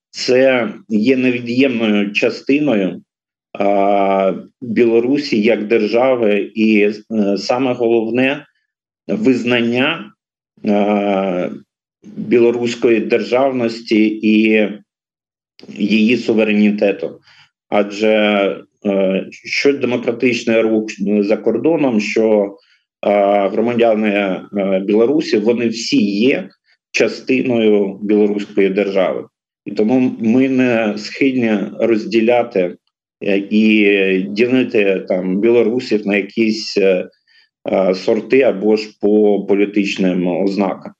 це 0.10 0.70
є 0.90 1.18
невід'ємною 1.18 2.12
частиною 2.12 3.02
а, 3.60 4.34
Білорусі 4.62 5.42
як 5.42 5.68
держави, 5.68 6.52
і 6.56 6.92
е, 7.12 7.38
саме 7.38 7.74
головне 7.74 8.46
визнання 9.08 10.12
а, 10.68 11.50
білоруської 12.04 13.00
державності 13.00 14.06
і 14.06 14.68
її 15.78 16.18
суверенітету. 16.18 17.20
Адже 17.70 18.58
що 19.30 19.74
демократичний 19.74 20.62
рух 20.62 20.86
за 21.20 21.38
кордоном, 21.38 22.00
що 22.00 22.58
громадяни 23.52 24.10
е, 24.10 24.44
Білорусі 24.80 25.38
вони 25.38 25.68
всі 25.68 26.04
є 26.04 26.50
частиною 26.92 28.00
білоруської 28.02 28.70
держави, 28.70 29.26
і 29.66 29.72
тому 29.72 30.18
ми 30.20 30.50
не 30.50 30.94
схильні 30.98 31.58
розділяти 31.80 32.76
е, 33.24 33.38
і 33.38 34.22
ділити 34.22 35.06
там 35.08 35.40
білорусів 35.40 36.08
на 36.08 36.16
якісь 36.16 36.78
е, 36.78 37.06
сорти 37.96 38.42
або 38.42 38.76
ж 38.76 38.90
по 39.02 39.46
політичним 39.46 40.28
ознакам. 40.28 40.92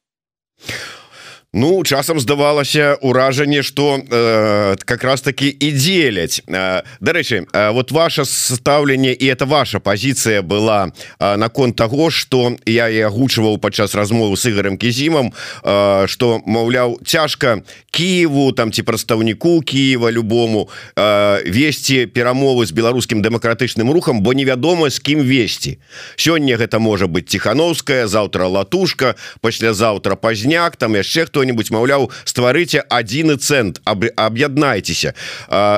Ну 1.58 1.84
часам 1.84 2.20
здавалася 2.20 2.98
уражанне 3.02 3.64
что 3.64 3.98
э, 3.98 4.76
как 4.86 5.04
раз 5.04 5.22
таки 5.22 5.48
і 5.48 5.72
дзеляць. 5.72 6.44
Э, 6.48 6.84
дарэчы 7.00 7.48
э, 7.48 7.72
вот 7.72 7.92
ваше 7.92 8.26
стаўленне 8.26 9.14
і 9.14 9.26
это 9.32 9.46
ваша 9.46 9.80
позиция 9.80 10.42
была 10.42 10.92
э, 11.18 11.38
наконт 11.38 11.78
того 11.78 12.12
что 12.12 12.58
я 12.66 12.90
і 12.90 13.00
агучваў 13.08 13.58
падчас 13.58 13.96
размову 13.96 14.36
с 14.36 14.46
ігорем 14.46 14.78
кізімом 14.78 15.32
э, 15.64 16.08
что 16.08 16.42
маўляў 16.46 17.00
цяжка 17.06 17.64
Киеву 17.90 18.52
там 18.52 18.72
ці 18.72 18.84
прадстаўніку 18.84 19.62
Киева 19.62 20.12
любому 20.12 20.68
э, 20.96 21.40
весці 21.48 22.06
перамовы 22.12 22.66
з 22.66 22.76
беларускім 22.76 23.24
дэмакратычным 23.24 23.96
рухам 23.96 24.20
бо 24.20 24.34
невядома 24.34 24.90
з 24.90 25.00
кім 25.00 25.24
весці. 25.24 25.80
Сёння 26.18 26.60
гэта 26.60 26.80
можа 26.80 27.08
быть 27.08 27.32
тихохановская 27.32 28.08
завтра 28.08 28.48
латушка 28.48 29.16
паслязаўтра 29.40 30.16
пазняк 30.16 30.76
там 30.76 31.00
яшчэ 31.00 31.26
хто 31.26 31.45
кто-нибудь 31.46 31.70
маўляў 31.70 32.10
стварыце 32.26 32.82
адзіны 32.90 33.38
цэнт 33.38 33.86
аб'яднайцеся 33.86 35.14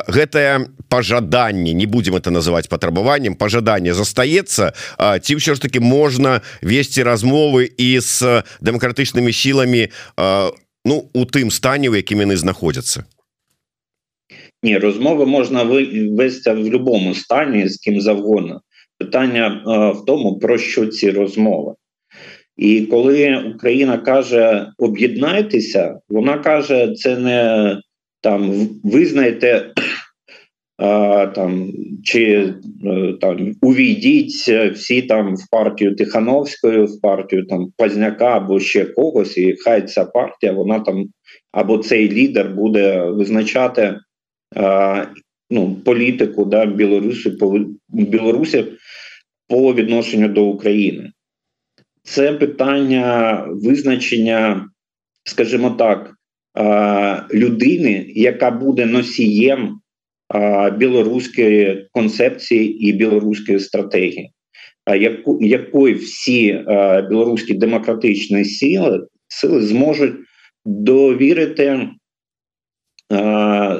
гэтае 0.08 0.72
пожаданне 0.88 1.74
не 1.74 1.86
будем 1.86 2.16
это 2.16 2.32
называть 2.32 2.70
патрабаваннем 2.70 3.36
пожаданне 3.36 3.92
застаецца 3.92 4.72
ці 4.96 5.32
ўсё 5.36 5.56
ж 5.56 5.60
таки 5.60 5.84
можна 5.84 6.40
весці 6.64 7.04
размовы 7.04 7.68
і 7.68 8.00
с 8.00 8.24
дэмакратычнымі 8.64 9.36
сіламі 9.36 9.92
ну 10.88 10.96
у 11.12 11.24
тым 11.28 11.52
стане 11.52 11.92
у 11.92 12.00
якім 12.00 12.24
яны 12.24 12.40
знаходзяцца 12.40 13.04
Ні, 14.64 14.78
розмови 14.78 15.26
можна 15.26 15.64
вести 15.64 16.52
в 16.54 16.64
будь-якому 16.64 17.14
стані 17.14 17.70
з 17.70 17.78
ким 17.78 18.02
завгодно. 18.02 18.62
Питання 18.98 19.62
в 19.94 20.06
тому, 20.06 20.40
про 20.40 20.58
що 20.58 20.88
ці 20.88 21.12
розмови. 21.12 21.76
І 22.58 22.82
коли 22.82 23.44
Україна 23.56 23.98
каже 23.98 24.68
об'єднайтеся, 24.78 26.00
вона 26.10 26.38
каже, 26.38 26.94
це 26.94 27.18
не 27.18 27.78
там 28.22 28.70
визнайте 28.84 29.74
там 31.36 31.72
чи 32.04 32.54
там 33.22 33.52
увійдіть 33.62 34.34
всі 34.74 35.02
там 35.02 35.36
в 35.36 35.50
партію 35.52 35.96
Тихановської, 35.96 36.84
в 36.84 37.02
партію 37.02 37.46
там 37.46 37.68
Пазняка 37.78 38.38
або 38.38 38.60
ще 38.60 38.86
когось, 38.86 39.38
і 39.38 39.56
хай 39.64 39.82
ця 39.82 40.06
партія, 40.06 40.54
вона 40.54 40.80
там 40.80 41.06
або 41.52 41.78
цей 41.78 42.12
лідер 42.12 42.50
буде 42.50 43.06
визначати 43.06 44.00
ну, 45.50 45.76
політику 45.86 46.46
да, 46.46 46.66
Білорусі 46.66 47.30
по 47.30 47.60
Білорусі 47.90 48.66
по 49.48 49.74
відношенню 49.74 50.28
до 50.28 50.46
України. 50.46 51.12
Це 52.08 52.34
питання 52.34 53.44
визначення, 53.50 54.70
скажімо 55.24 55.70
так, 55.70 56.14
людини, 57.34 58.06
яка 58.08 58.52
буде 58.52 58.86
носієм 58.86 59.80
білоруської 60.78 61.88
концепції 61.92 62.90
і 62.90 62.94
білоруської 62.94 63.60
стратегії, 63.60 64.32
яку 65.00 65.40
якої 65.42 65.94
всі 65.94 66.64
білоруські 67.10 67.54
демократичні 67.54 68.46
сили 68.46 69.08
сили 69.28 69.62
зможуть 69.62 70.16
довірити 70.66 71.90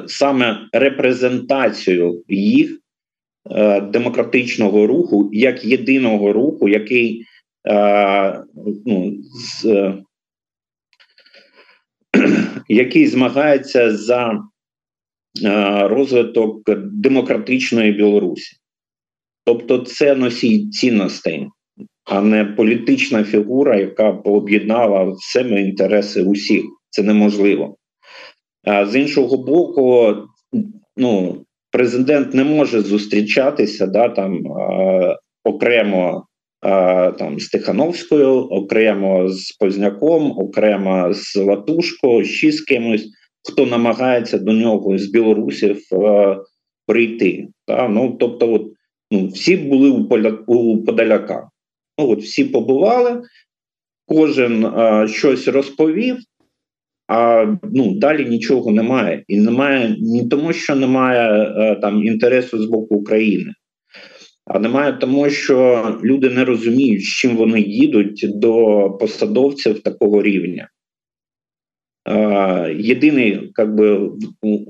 саме 0.06 0.68
репрезентацію 0.72 2.22
їх 2.28 2.78
демократичного 3.82 4.86
руху 4.86 5.30
як 5.32 5.64
єдиного 5.64 6.32
руху, 6.32 6.68
який 6.68 7.24
ну, 8.86 9.16
з, 9.34 9.92
який 12.68 13.06
змагається 13.06 13.96
за 13.96 14.42
розвиток 15.82 16.70
демократичної 16.92 17.92
Білорусі. 17.92 18.56
Тобто 19.44 19.78
це 19.78 20.14
носій 20.14 20.68
цінностей, 20.68 21.48
а 22.04 22.20
не 22.20 22.44
політична 22.44 23.24
фігура, 23.24 23.76
яка 23.76 24.12
пооб'єднала 24.12 25.04
в 25.04 25.16
себе 25.18 25.60
інтереси 25.60 26.24
усіх. 26.24 26.64
Це 26.90 27.02
неможливо. 27.02 27.76
А 28.64 28.86
з 28.86 28.96
іншого 28.96 29.36
боку, 29.36 30.14
ну, 30.96 31.44
президент 31.70 32.34
не 32.34 32.44
може 32.44 32.80
зустрічатися 32.80 33.86
да, 33.86 34.08
там, 34.08 34.42
окремо 35.44 36.27
там 37.18 37.40
з 37.40 37.48
Тихановською, 37.48 38.34
окремо 38.34 39.28
з 39.28 39.52
Позняком, 39.52 40.30
окремо 40.38 41.12
з 41.14 41.36
Латушко, 41.36 42.24
ще 42.24 42.52
з 42.52 42.60
кимось 42.60 43.08
хто 43.48 43.66
намагається 43.66 44.38
до 44.38 44.52
нього 44.52 44.98
з 44.98 45.06
білорусів 45.06 45.82
е, 45.92 46.36
прийти. 46.86 47.48
Та? 47.66 47.88
Ну, 47.88 48.16
Тобто, 48.20 48.52
от, 48.52 48.62
ну, 49.10 49.26
всі 49.26 49.56
були 49.56 49.90
у, 49.90 50.08
поля, 50.08 50.38
у 50.46 50.84
Подоляка. 50.84 51.48
Ну, 51.98 52.10
от 52.10 52.22
Всі 52.22 52.44
побували, 52.44 53.22
кожен 54.06 54.64
е, 54.64 55.08
щось 55.08 55.48
розповів, 55.48 56.16
а 57.08 57.46
ну, 57.62 57.94
далі 57.94 58.28
нічого 58.28 58.72
немає. 58.72 59.24
І 59.28 59.40
немає 59.40 59.96
не 60.00 60.28
тому, 60.28 60.52
що 60.52 60.74
немає 60.74 61.52
е, 61.56 61.76
там 61.76 62.04
інтересу 62.04 62.62
з 62.62 62.66
боку 62.66 62.94
України. 62.94 63.52
А 64.48 64.58
немає 64.58 64.92
тому, 64.92 65.30
що 65.30 65.84
люди 66.04 66.30
не 66.30 66.44
розуміють, 66.44 67.02
з 67.02 67.06
чим 67.06 67.36
вони 67.36 67.60
їдуть 67.60 68.26
до 68.28 68.90
посадовців 69.00 69.80
такого 69.80 70.22
рівня. 70.22 70.68
Єдиний 72.76 73.50
как 73.54 73.74
би, 73.74 74.10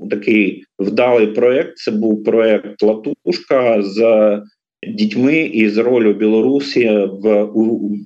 такий 0.09 0.63
вдалий 0.79 1.27
проєкт 1.27 1.77
це 1.77 1.91
був 1.91 2.23
проєкт 2.23 2.83
Латушка 2.83 3.81
з 3.81 4.41
дітьми 4.87 5.39
і 5.39 5.69
з 5.69 5.77
ролью 5.77 6.13
Білорусі 6.13 6.89
в 6.89 7.49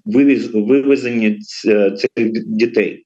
вивіз, 0.06 0.54
вивезенні 0.54 1.40
цих 1.96 2.32
дітей. 2.46 3.06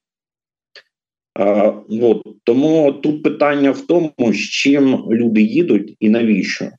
От. 1.88 2.22
Тому 2.44 2.92
тут 2.92 3.22
питання 3.22 3.70
в 3.70 3.80
тому, 3.80 4.32
з 4.32 4.36
чим 4.36 5.04
люди 5.10 5.42
їдуть 5.42 5.96
і 6.00 6.08
навіщо. 6.08 6.70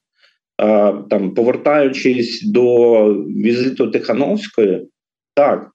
Там, 1.09 1.33
Повертаючись 1.35 2.43
до 2.43 3.03
візиту 3.23 3.87
Тихановської, 3.87 4.87
так. 5.35 5.71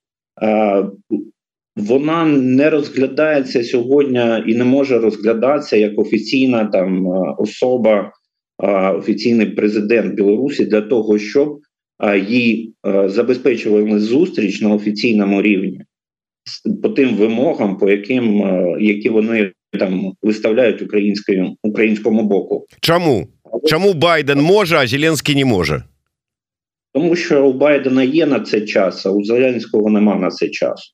Вона 1.77 2.25
не 2.27 2.71
розглядається 2.71 3.65
сьогодні 3.65 4.21
і 4.47 4.55
не 4.55 4.65
може 4.65 4.99
розглядатися 4.99 5.77
як 5.77 5.99
офіційна 5.99 6.65
там 6.65 7.07
особа, 7.39 8.13
офіційний 8.99 9.47
президент 9.47 10.15
Білорусі 10.15 10.65
для 10.65 10.81
того, 10.81 11.19
щоб 11.19 11.59
їй 12.29 12.75
забезпечували 13.07 13.99
зустріч 13.99 14.61
на 14.61 14.75
офіційному 14.75 15.43
рівні 15.43 15.81
по 16.83 16.89
тим 16.89 17.17
вимогам, 17.17 17.79
по 17.79 17.91
яким 17.91 18.43
які 18.81 19.09
вони 19.09 19.53
там 19.79 20.13
виставляють 20.23 20.83
українською 20.83 21.57
українському 21.63 22.23
боку. 22.23 22.67
Чому 22.81 23.27
Чому 23.65 23.95
Байден 23.95 24.41
може, 24.41 24.77
а 24.77 24.87
Зеленський 24.87 25.35
не 25.35 25.45
може? 25.45 25.83
Тому 26.95 27.17
що 27.17 27.47
у 27.47 27.53
Байдена 27.53 28.03
є 28.03 28.27
на 28.27 28.41
це 28.41 28.61
час, 28.61 29.07
а 29.07 29.11
у 29.11 29.25
Зеленського 29.25 29.91
нема 29.91 30.17
на 30.17 30.31
це 30.31 30.49
часу. 30.49 30.93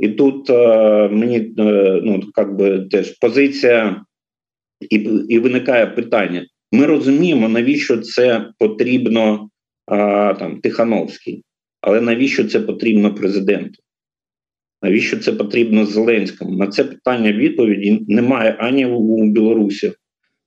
І 0.00 0.08
тут 0.08 0.50
е, 0.50 1.08
мені 1.08 1.36
е, 1.58 2.00
ну 2.04 2.22
как 2.34 2.56
би 2.56 2.80
теж 2.80 3.18
позиція, 3.18 4.04
і 4.90 4.96
і 5.28 5.38
виникає 5.38 5.86
питання: 5.86 6.46
ми 6.72 6.86
розуміємо, 6.86 7.48
навіщо 7.48 7.98
це 7.98 8.46
потрібно 8.58 9.48
е, 9.92 10.34
там 10.34 10.60
Тихановський, 10.60 11.44
але 11.80 12.00
навіщо 12.00 12.44
це 12.44 12.60
потрібно 12.60 13.14
президенту? 13.14 13.82
Навіщо 14.82 15.18
це 15.18 15.32
потрібно 15.32 15.86
Зеленському? 15.86 16.56
На 16.56 16.66
це 16.66 16.84
питання 16.84 17.32
відповіді 17.32 18.04
немає 18.08 18.56
ані 18.58 18.86
у 18.86 19.30
Білорусі, 19.32 19.92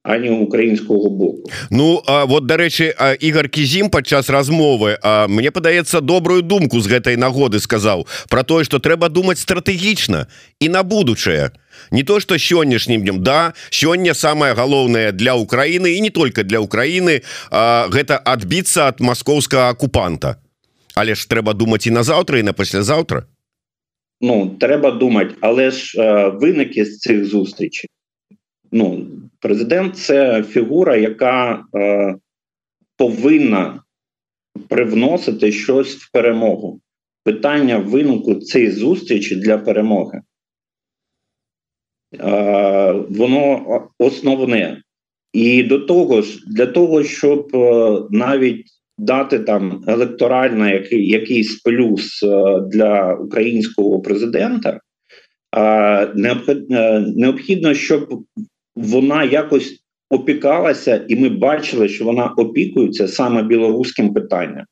ані 0.06 0.30
українського 0.30 1.10
боку. 1.10 1.50
Ну 1.70 2.02
а 2.06 2.26
вот 2.26 2.46
дарэчы 2.46 2.94
Ігор 3.20 3.50
кізім 3.50 3.90
падчас 3.90 4.30
размовы 4.30 4.98
А 5.02 5.28
мне 5.28 5.52
падаецца 5.52 6.02
добрую 6.02 6.42
думку 6.42 6.82
з 6.82 6.88
гэтай 6.88 7.18
нагоды 7.18 7.60
сказаў 7.60 8.06
про 8.30 8.44
тое 8.44 8.64
что 8.64 8.78
трэба 8.78 9.10
думаць 9.10 9.42
стратэгічна 9.42 10.28
і 10.60 10.70
на 10.70 10.84
будучае 10.84 11.52
не 11.92 12.04
то 12.04 12.20
что 12.20 12.38
сённяшнім 12.38 13.02
днем 13.02 13.24
да 13.24 13.54
сёння 13.70 14.14
самое 14.14 14.54
галоўнае 14.54 15.12
для 15.12 15.36
Украины 15.36 15.98
і 15.98 16.02
не 16.02 16.10
только 16.10 16.44
для 16.44 16.60
Украины 16.60 17.22
а, 17.52 17.88
гэта 17.90 18.18
адбіцца 18.18 18.88
от 18.88 19.02
маскоўскага 19.02 19.70
акупанта 19.70 20.38
але 20.94 21.16
ж 21.16 21.26
трэба 21.28 21.54
думаць 21.54 21.88
і 21.88 21.92
на 21.92 22.04
заўтра 22.04 22.40
і 22.40 22.44
на 22.44 22.54
паслязаўтра 22.54 23.26
Ну 24.22 24.56
трэба 24.62 24.92
думаць 24.92 25.34
але 25.42 25.72
ж 25.72 25.98
вынікі 26.38 26.86
з 26.86 27.00
цих 27.02 27.26
зустрічей 27.26 27.90
ну 28.72 29.08
Президент 29.40 29.98
це 29.98 30.44
фігура, 30.44 30.96
яка 30.96 31.64
е, 31.76 32.16
повинна 32.98 33.84
привносити 34.70 35.52
щось 35.52 35.96
в 35.96 36.12
перемогу. 36.12 36.80
Питання 37.24 37.78
винику 37.78 38.36
цієї 38.36 38.72
зустрічі 38.72 39.36
для 39.36 39.58
перемоги. 39.58 40.22
Е, 42.20 42.92
воно 43.10 43.82
основне. 44.00 44.82
І 45.34 45.64
до 45.64 45.80
того 45.80 46.22
ж, 46.22 46.44
для 46.48 46.66
того, 46.66 47.04
щоб 47.04 47.56
е, 47.56 48.02
навіть 48.12 48.66
дати 48.98 49.40
там 49.40 49.84
електорально 49.88 50.70
який, 50.70 51.08
якийсь 51.08 51.62
плюс 51.62 52.24
е, 52.24 52.60
для 52.72 53.14
українського 53.14 54.02
президента, 54.02 54.80
е, 55.58 56.12
необхідно, 57.16 57.74
щоб 57.74 58.24
вона 58.76 59.24
якось 59.24 59.84
опікалася, 60.10 61.06
і 61.08 61.16
ми 61.16 61.30
бачили, 61.30 61.90
що 61.90 62.06
вона 62.06 62.28
опікується 62.28 63.08
саме 63.08 63.44
білоруським 63.44 64.14
питанням. 64.14 64.66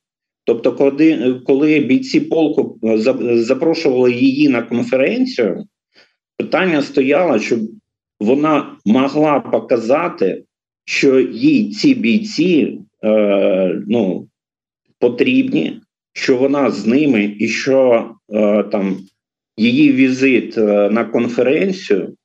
Тобто, 0.46 0.74
коли 0.74 1.42
коли 1.46 1.80
бійці 1.80 2.22
полку 2.22 2.80
е, 2.84 2.98
запрошували 3.38 4.12
її 4.12 4.50
на 4.50 4.62
конференцію, 4.62 5.66
питання 6.38 6.82
стояло, 6.82 7.40
щоб 7.40 7.60
вона 8.20 8.76
могла 8.86 9.40
показати, 9.40 10.44
що 10.86 11.20
їй 11.20 11.72
ці 11.72 11.96
бійці 11.96 12.80
е, 13.04 13.82
ну, 13.88 14.28
потрібні, 15.00 15.82
що 16.14 16.38
вона 16.38 16.72
з 16.72 16.88
ними, 16.88 17.36
і 17.40 17.48
що 17.48 18.10
е, 18.34 18.64
там 18.64 18.98
її 19.58 19.92
візит 19.92 20.58
е, 20.58 20.90
на 20.90 21.06
конференцію 21.06 22.16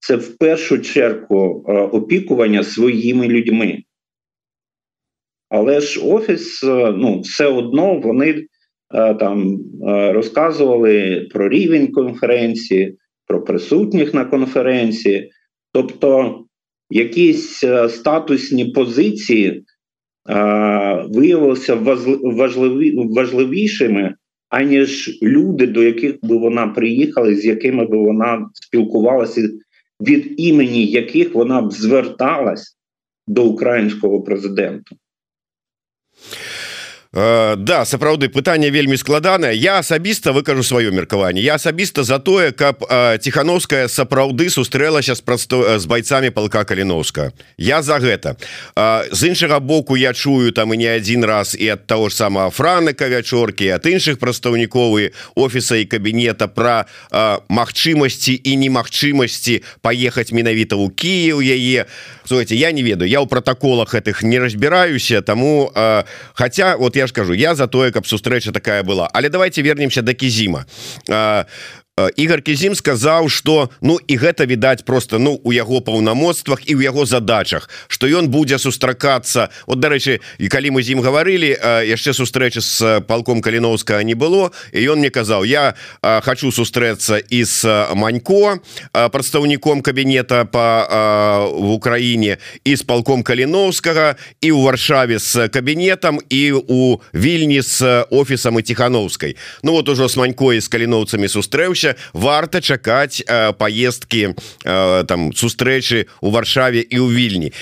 це 0.00 0.16
в 0.16 0.36
першу 0.36 0.78
чергу 0.78 1.64
е, 1.68 1.72
опікування 1.72 2.62
своїми 2.62 3.28
людьми. 3.28 3.82
Але 5.48 5.80
ж 5.80 6.00
офіс, 6.04 6.64
е, 6.64 6.92
ну, 6.96 7.20
все 7.20 7.46
одно 7.46 8.00
вони 8.00 8.46
е, 8.94 9.14
там 9.14 9.58
розказували 10.12 11.28
про 11.32 11.48
рівень 11.48 11.92
конференції, 11.92 12.96
про 13.26 13.44
присутніх 13.44 14.14
на 14.14 14.24
конференції. 14.24 15.30
Тобто 15.72 16.38
якісь 16.90 17.64
статусні 17.88 18.64
позиції 18.64 19.64
виявилися 21.08 21.74
важливі, 22.22 22.94
важливішими, 22.96 24.14
аніж 24.48 25.18
люди, 25.22 25.66
до 25.66 25.82
яких 25.82 26.14
би 26.22 26.36
вона 26.36 26.66
приїхала, 26.68 27.34
з 27.34 27.44
якими 27.44 27.86
би 27.86 27.98
вона 27.98 28.50
спілкувалася, 28.54 29.48
від 30.00 30.34
імені 30.40 30.86
яких 30.86 31.34
вона 31.34 31.62
б 31.62 31.72
зверталась 31.72 32.76
до 33.26 33.44
українського 33.44 34.22
президента. 34.22 34.96
Э, 37.18 37.56
да 37.58 37.84
сапраўды 37.84 38.28
пытанне 38.28 38.70
вельмі 38.70 38.96
складанае. 38.96 39.56
Я 39.56 39.78
асабіста 39.78 40.30
выкажу 40.30 40.62
сваё 40.62 40.94
меркаванне. 40.94 41.42
Я 41.42 41.54
асабіста 41.54 42.04
за 42.04 42.18
тое 42.18 42.52
каб 42.52 42.86
ціхановская 43.18 43.88
сапраўды 43.88 44.50
сустрэлася 44.50 45.14
з 45.14 45.20
просто 45.20 45.78
з 45.78 45.86
байцамі 45.86 46.30
палка 46.30 46.62
каліновска. 46.64 47.32
Я 47.58 47.82
за 47.82 47.98
гэта. 47.98 48.36
З 49.10 49.20
іншага 49.26 49.58
боку 49.58 49.96
я 49.96 50.12
чую 50.14 50.52
там 50.52 50.74
і 50.74 50.76
не 50.76 50.86
адзін 50.86 51.24
раз 51.24 51.56
і 51.58 51.68
ад 51.74 51.86
таго 51.86 52.08
ж 52.08 52.14
самого 52.14 52.50
франыка 52.54 53.10
вячоркі 53.10 53.66
ад 53.74 53.86
іншых 53.86 54.22
прадстаўніковы 54.22 55.10
офіса 55.34 55.74
і 55.74 55.90
кабінета 55.90 56.46
пра 56.46 56.86
магчымасці 57.48 58.38
і 58.44 58.56
немагчымасці 58.62 59.62
паехаць 59.82 60.30
менавіта 60.30 60.78
ў 60.78 60.94
Кіев 60.94 61.42
яе. 61.42 61.90
Слухайте 62.22 62.54
я 62.54 62.70
не 62.70 62.86
ведаю 62.86 63.10
я 63.10 63.18
ў 63.18 63.26
протаколах 63.26 63.90
гэтых 63.94 64.22
не 64.22 64.38
разбіраюся 64.38 65.18
таму 65.22 65.72
хотя 66.34 66.76
вот 66.76 66.94
я 66.94 67.07
ж 67.08 67.12
кажу 67.12 67.34
я 67.34 67.54
за 67.54 67.66
тое 67.66 67.90
каб 67.90 68.06
сустрэча 68.06 68.52
такая 68.52 68.82
была. 68.82 69.08
Але 69.12 69.28
давайте 69.28 69.62
вернемся 69.62 70.02
до 70.02 70.14
кізіма 70.14 70.66
Ігор 72.16 72.42
Кізім 72.42 72.74
сказаў 72.74 73.28
что 73.28 73.70
ну 73.80 73.98
і 74.06 74.14
гэта 74.16 74.46
відаць 74.46 74.82
просто 74.82 75.18
ну 75.18 75.40
у 75.42 75.52
яго 75.52 75.80
паўнамоцтвах 75.80 76.62
і 76.66 76.78
ў 76.78 76.86
яго 76.86 77.06
задачах 77.06 77.68
что 77.88 78.06
ён 78.06 78.28
будзе 78.28 78.58
сустракацца. 78.58 79.50
От 79.66 79.82
дарэчы 79.82 80.20
і 80.38 80.46
калі 80.48 80.78
мы 80.78 80.82
з 80.82 80.94
ім 80.94 81.02
гаварылі 81.02 81.50
яшчэ 81.84 82.14
сустрэчы 82.14 82.60
з 82.62 83.02
палком 83.06 83.42
каліновска 83.42 84.02
не 84.02 84.14
было 84.14 84.50
і 84.72 84.78
ён 84.94 85.02
мне 85.02 85.10
казаў 85.10 85.44
я 85.44 85.74
хочу 86.02 86.52
сустрэцца 86.52 87.18
і 87.18 87.44
з 87.44 87.64
манько 87.94 88.62
прадстаўніком 88.92 89.82
кабінета 89.82 90.44
по 90.44 90.66
в 91.58 91.70
Украіне 91.72 92.38
і 92.64 92.76
з 92.76 92.82
палком 92.82 93.22
каліновскага 93.22 94.16
і 94.40 94.50
ў 94.54 94.60
варшаве 94.62 95.18
з 95.18 95.48
кабінетам 95.48 96.20
і 96.30 96.52
у 96.52 97.00
вільні 97.14 97.62
з 97.62 98.06
офісам 98.10 98.58
і 98.58 98.62
ціхановскай 98.62 99.36
Ну 99.62 99.72
вот 99.72 99.88
ужо 99.88 100.08
с 100.08 100.16
манько 100.16 100.52
і 100.52 100.60
з 100.60 100.68
каліноўцамі 100.68 101.28
сустрэўся 101.28 101.87
яшчэ 101.88 101.96
варта 102.12 102.60
чакаць 102.60 103.22
э, 103.26 103.52
поездки 103.52 104.34
э, 104.64 105.04
там 105.06 105.32
сустрэчы 105.32 106.06
у 106.20 106.30
варшаве 106.30 106.80
і 106.80 106.98
ў 106.98 107.08
вільні. 107.12 107.52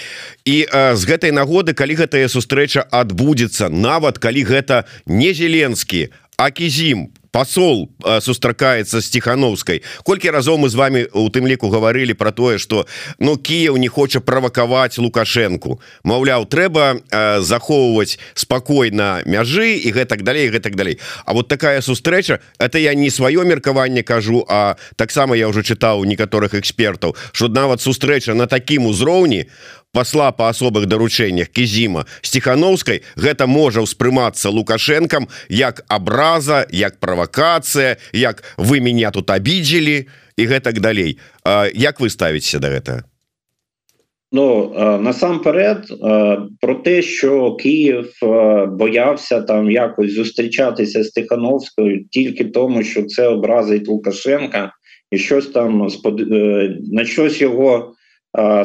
І 0.45 0.67
э, 0.67 0.97
з 0.97 1.03
гэтай 1.07 1.31
нагоды 1.31 1.75
калі 1.75 1.95
гэтая 1.95 2.29
сустрэча 2.29 2.87
адбудзецца 2.91 3.69
нават 3.69 4.19
калі 4.19 4.43
гэта 4.45 4.85
не 5.07 5.33
зеленскі 5.33 6.11
а 6.37 6.51
кізім 6.51 7.09
посол 7.37 7.91
сустракаецца 8.21 9.03
з 9.05 9.11
тихохановскай 9.13 9.83
колькі 10.09 10.33
разоў 10.33 10.57
мы 10.57 10.73
з 10.73 10.81
вами 10.81 11.01
у 11.13 11.29
тым 11.29 11.45
ліку 11.45 11.69
гаварылі 11.69 12.17
про 12.17 12.33
тое 12.33 12.57
что 12.57 12.87
ну 13.19 13.37
Кіев 13.37 13.77
не 13.77 13.89
хоча 13.89 14.21
правакаваць 14.21 14.97
лукашенко. 14.97 15.77
Маўляў 16.01 16.49
трэба 16.49 16.97
захоўваць 17.45 18.17
спакойна 18.33 19.21
мяжы 19.27 19.77
і 19.77 19.93
гэтак 19.93 20.25
далей 20.25 20.49
гэтак 20.49 20.77
далей 20.77 20.99
А 21.27 21.35
вот 21.35 21.49
такая 21.49 21.83
сустрэча 21.83 22.41
это 22.59 22.79
я 22.79 22.95
не 22.95 23.11
сваё 23.11 23.45
меркаванне 23.45 24.03
кажу 24.03 24.47
а 24.49 24.77
таксама 24.97 25.37
я 25.37 25.49
уже 25.49 25.61
чытаў 25.61 26.09
некаторых 26.09 26.55
экспертаў 26.55 27.17
что 27.33 27.49
нават 27.49 27.83
сустрэча 27.83 28.33
на 28.33 28.47
такім 28.47 28.87
узроўні 28.87 29.45
посла 29.97 30.31
по 30.33 30.49
асобых 30.49 30.85
даручэннях 30.87 31.49
кізіма 31.49 32.05
стихохановскай 32.21 33.01
гэта 33.17 33.47
можа 33.49 33.81
ўспрымацца 33.81 34.53
лукашэнкам 34.53 35.25
як 35.49 35.89
абраза 35.89 36.67
як 36.69 37.01
правакацыя 37.26 37.98
як 38.14 38.46
вы 38.58 38.80
меня 38.80 39.12
тут 39.12 39.34
абідзелі 39.34 40.08
і 40.38 40.44
гэтак 40.46 40.80
далей 40.80 41.18
як 41.74 42.00
вы 42.00 42.14
ставіце 42.14 42.62
да 42.62 42.70
гэта 42.70 43.04
Ну 44.32 44.72
насамперед 45.02 45.92
про 46.62 46.76
те, 46.76 47.02
що 47.02 47.56
Київ 47.56 48.12
боявся 48.68 49.42
там 49.42 49.72
якось 49.72 50.14
зустрічатися 50.14 51.04
з 51.04 51.10
Тихановською 51.10 52.06
тільки 52.12 52.46
тому, 52.46 52.84
що 52.84 53.04
це 53.04 53.28
образить 53.28 53.88
Лукашенка, 53.88 54.72
і 55.12 55.18
щось 55.18 55.48
там 55.48 55.88
е, 56.32 56.78
на 56.92 57.06
щось 57.06 57.42
його 57.42 57.94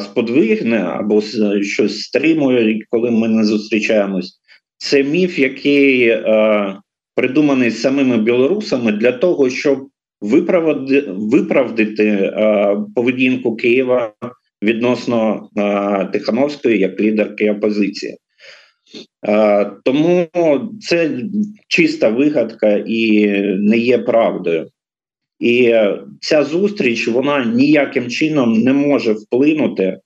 сподвигне 0.01 0.77
або 0.77 1.21
щось 1.61 2.01
стримує, 2.01 2.79
коли 2.89 3.11
ми 3.11 3.27
не 3.27 3.43
зустрічаємось. 3.43 4.39
Це 4.77 5.03
міф, 5.03 5.39
який 5.39 6.07
е, 6.07 6.75
придуманий 7.14 7.70
самими 7.70 8.18
білорусами 8.18 8.92
для 8.92 9.12
того, 9.12 9.50
щоб 9.50 9.88
виправди, 10.20 11.04
виправдити 11.08 12.06
е, 12.06 12.76
поведінку 12.94 13.56
Києва 13.56 14.12
відносно 14.62 15.48
е, 15.56 16.08
Тихановської 16.12 16.78
як 16.78 17.00
лідерки 17.00 17.50
опозиції. 17.50 18.16
Е, 19.28 19.70
тому 19.84 20.28
це 20.80 21.10
чиста 21.68 22.08
вигадка 22.08 22.84
і 22.86 23.28
не 23.58 23.78
є 23.78 23.98
правдою. 23.98 24.68
І 25.40 25.74
ця 26.20 26.44
зустріч 26.44 27.08
вона 27.08 27.44
ніяким 27.44 28.10
чином 28.10 28.52
не 28.52 28.72
може 28.72 29.12
вплинути 29.12 29.98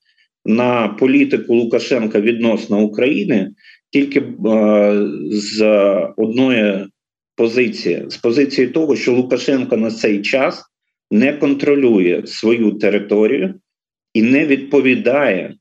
на 0.44 0.88
політику 0.88 1.54
Лукашенка 1.54 2.20
відносно 2.20 2.82
України 2.82 3.50
тільки 3.90 4.22
з 5.30 5.62
одної 6.16 6.86
позиції: 7.36 8.04
з 8.08 8.16
позиції 8.16 8.66
того, 8.66 8.96
що 8.96 9.12
Лукашенко 9.12 9.76
на 9.76 9.90
цей 9.90 10.22
час 10.22 10.64
не 11.10 11.32
контролює 11.32 12.22
свою 12.26 12.72
територію 12.72 13.54
і 14.14 14.22
не 14.22 14.46
відповідає 14.46 15.54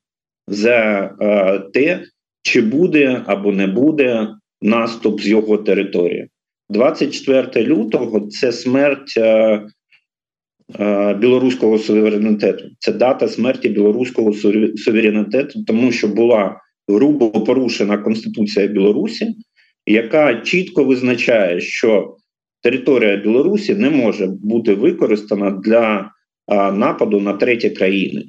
за 0.47 1.11
е, 1.21 1.59
те, 1.73 2.03
чи 2.43 2.61
буде 2.61 3.23
або 3.25 3.51
не 3.51 3.67
буде 3.67 4.27
наступ 4.61 5.21
з 5.21 5.27
його 5.27 5.57
території. 5.57 6.27
24 6.69 7.65
лютого 7.65 8.19
це 8.19 8.51
смерть 8.51 9.13
е, 9.17 9.61
е, 10.79 11.13
білоруського 11.13 11.77
суверенітету. 11.77 12.65
Це 12.79 12.91
дата 12.91 13.27
смерті 13.27 13.69
білоруського 13.69 14.33
суверенітету, 14.77 15.63
тому 15.63 15.91
що 15.91 16.07
була 16.07 16.61
грубо 16.88 17.31
порушена 17.31 17.97
Конституція 17.97 18.67
Білорусі, 18.67 19.35
яка 19.86 20.41
чітко 20.41 20.84
визначає, 20.84 21.62
що 21.62 22.17
територія 22.62 23.15
Білорусі 23.15 23.76
не 23.76 23.89
може 23.89 24.28
бути 24.28 24.74
використана 24.74 25.52
для 25.52 26.12
нападу 26.74 27.19
на 27.19 27.34
треті 27.34 27.69
країни. 27.69 28.24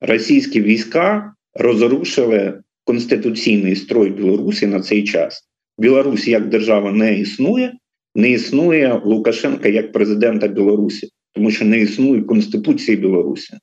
Російські 0.00 0.60
війська 0.60 1.34
розрушили 1.54 2.60
конституційний 2.84 3.76
строй 3.76 4.10
Білорусі 4.10 4.66
на 4.66 4.80
цей 4.80 5.04
час. 5.04 5.50
Білорусь 5.78 6.28
як 6.28 6.48
держава 6.48 6.92
не 6.92 7.18
існує, 7.18 7.72
не 8.14 8.30
існує 8.30 9.00
Лукашенка 9.04 9.68
як 9.68 9.92
президента 9.92 10.48
Білорусі, 10.48 11.08
тому 11.32 11.50
що 11.50 11.64
не 11.64 11.80
існує 11.80 12.22
Конституції 12.22 12.96
Білорусі. 12.96 13.54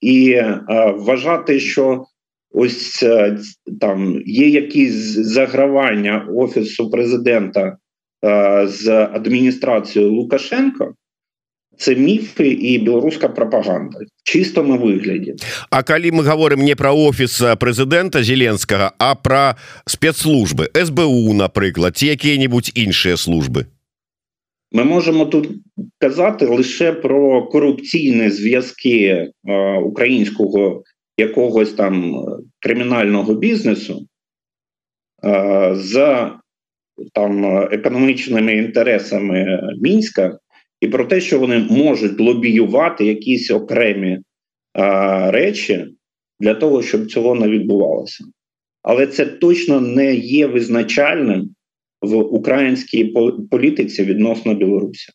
І 0.00 0.34
а, 0.34 0.90
вважати, 0.90 1.60
що 1.60 2.04
ось 2.54 3.04
там 3.80 4.22
є 4.26 4.48
якісь 4.48 4.94
загравання 5.18 6.28
Офісу 6.34 6.90
президента 6.90 7.76
з 8.64 8.88
адміністрацією 8.88 10.12
Лукашенка, 10.12 10.92
це 11.78 11.94
міфи 11.94 12.48
і 12.48 12.78
білоруська 12.78 13.28
пропаганда. 13.28 13.98
Чистому 14.24 14.78
вигляді. 14.78 15.34
А 15.70 15.82
калі 15.82 16.10
мы 16.10 16.22
говорим 16.22 16.64
не 16.64 16.74
про 16.74 16.94
офіс 16.96 17.42
прэзідэнта 17.42 18.22
зеленскага 18.22 18.92
а 18.98 19.14
про 19.14 19.56
спецслужбы 19.86 20.70
СБУ 20.74 21.34
напрыклад 21.34 21.96
ці 21.96 22.06
якія-нибудь 22.06 22.72
іншыя 22.74 23.16
службы 23.16 23.66
ми 24.72 24.84
можемо 24.84 25.26
тут 25.26 25.48
казати 25.98 26.46
лише 26.46 26.92
про 26.92 27.42
корупційні 27.42 28.30
зв'язки 28.30 29.28
українського 29.84 30.82
якогось 31.16 31.72
там 31.72 32.24
кримінального 32.58 33.34
бізнесу 33.34 34.06
е, 35.24 35.72
з 35.74 36.26
там 37.12 37.44
економічними 37.72 38.56
інтересами 38.56 39.60
мінська 39.80 40.38
і 40.80 40.88
про 40.88 41.04
те, 41.04 41.20
що 41.20 41.38
вони 41.38 41.58
можуть 41.58 42.20
лобіювати 42.20 43.06
якісь 43.06 43.50
окремі 43.50 44.18
речі 45.30 45.86
для 46.40 46.54
того, 46.54 46.82
щоб 46.82 47.10
цього 47.10 47.34
не 47.34 47.48
відбувалося. 47.48 48.24
Але 48.82 49.06
це 49.06 49.26
точно 49.26 49.80
не 49.80 50.14
є 50.14 50.46
визначальним 50.46 51.50
в 52.02 52.16
українській 52.16 53.04
політиці 53.50 54.04
відносно 54.04 54.54
Білорусі. 54.54 55.12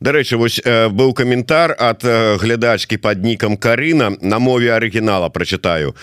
Дарэчы 0.00 0.36
вось 0.36 0.58
быў 0.64 1.14
каментар 1.16 1.74
ад 1.78 2.04
глядачкі 2.42 2.98
под 2.98 3.22
нікам 3.24 3.56
Карына 3.56 4.12
на 4.20 4.38
мове 4.38 4.72
арыгінала 4.74 5.28
прочитаю 5.28 5.94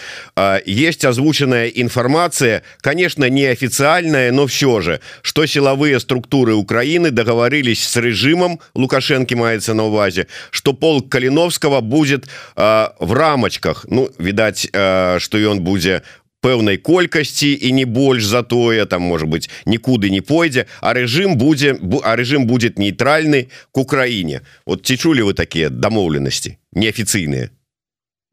есть 0.66 1.06
озвученная 1.06 1.68
информация 1.68 2.64
конечно 2.82 3.30
неофициальная 3.30 4.32
но 4.32 4.48
все 4.48 4.82
же 4.82 5.02
что 5.22 5.46
силовые 5.46 6.00
структуры 6.00 6.54
Украины 6.54 7.12
договорились 7.12 7.84
с 7.88 7.98
режимом 7.98 8.60
лукашенко 8.76 9.36
маецца 9.36 9.74
на 9.74 9.86
увазе 9.86 10.28
что 10.52 10.74
полк 10.74 11.10
калиновского 11.10 11.82
будет 11.82 12.26
в 12.56 13.14
рамочках 13.14 13.86
ну 13.90 14.10
відаць 14.18 14.68
что 14.72 15.38
ён 15.38 15.60
будзе 15.60 16.02
пэўнай 16.46 16.78
колькасці 16.78 17.54
і 17.62 17.72
не 17.72 17.86
больш 17.86 18.26
затое 18.26 18.86
там 18.86 19.02
может 19.02 19.30
быть 19.30 19.50
нікуды 19.66 20.10
не 20.10 20.22
пойдзе 20.22 20.66
а 20.82 20.94
режим 20.94 21.38
будзе 21.38 21.78
а 22.04 22.16
режим 22.16 22.48
будет 22.48 22.80
нейтральны 22.80 23.48
к 23.72 23.78
Украіне 23.78 24.42
вот 24.66 24.86
ці 24.86 24.98
чулі 24.98 25.22
вы 25.22 25.34
такія 25.34 25.70
дамоўленасці 25.70 26.58
неафіцыйныя 26.74 27.50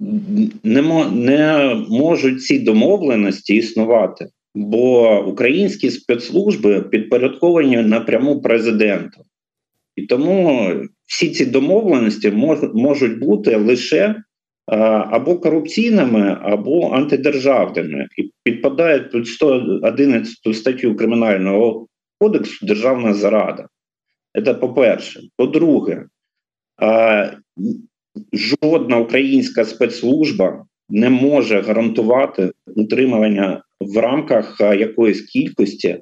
не, 0.00 0.82
не 1.10 1.84
можуть 1.88 2.42
ці 2.42 2.58
домовленості 2.58 3.54
існувати 3.54 4.28
бо 4.54 5.24
українські 5.24 5.90
спецслужби 5.90 6.82
підпорядковані 6.82 7.76
напряму 7.76 8.40
президенту 8.40 9.24
і 9.96 10.02
тому 10.02 10.72
всі 11.06 11.30
ці 11.30 11.46
домовленості 11.46 12.30
можуть 12.74 13.18
бути 13.18 13.56
лише 13.56 14.14
або 14.67 15.37
корупційними, 15.37 16.37
або 16.41 16.91
антидержавними, 16.91 18.07
і 18.17 18.31
підпадають 18.43 19.11
під 19.11 19.27
111 19.27 20.55
статтю 20.55 20.95
Кримінального 20.95 21.87
кодексу 22.19 22.65
Державна 22.65 23.13
зрада. 23.13 23.67
Це 24.45 24.53
по-перше. 24.53 25.21
По-друге, 25.37 26.05
жодна 28.33 28.97
українська 28.97 29.65
спецслужба 29.65 30.65
не 30.89 31.09
може 31.09 31.61
гарантувати 31.61 32.51
утримування 32.75 33.63
в 33.79 33.97
рамках 33.97 34.57
якоїсь 34.59 35.21
кількості 35.21 36.01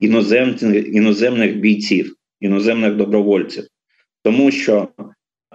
іноземних, 0.00 0.86
іноземних 0.86 1.60
бійців, 1.60 2.14
іноземних 2.40 2.96
добровольців, 2.96 3.66
тому 4.22 4.50
що 4.50 4.88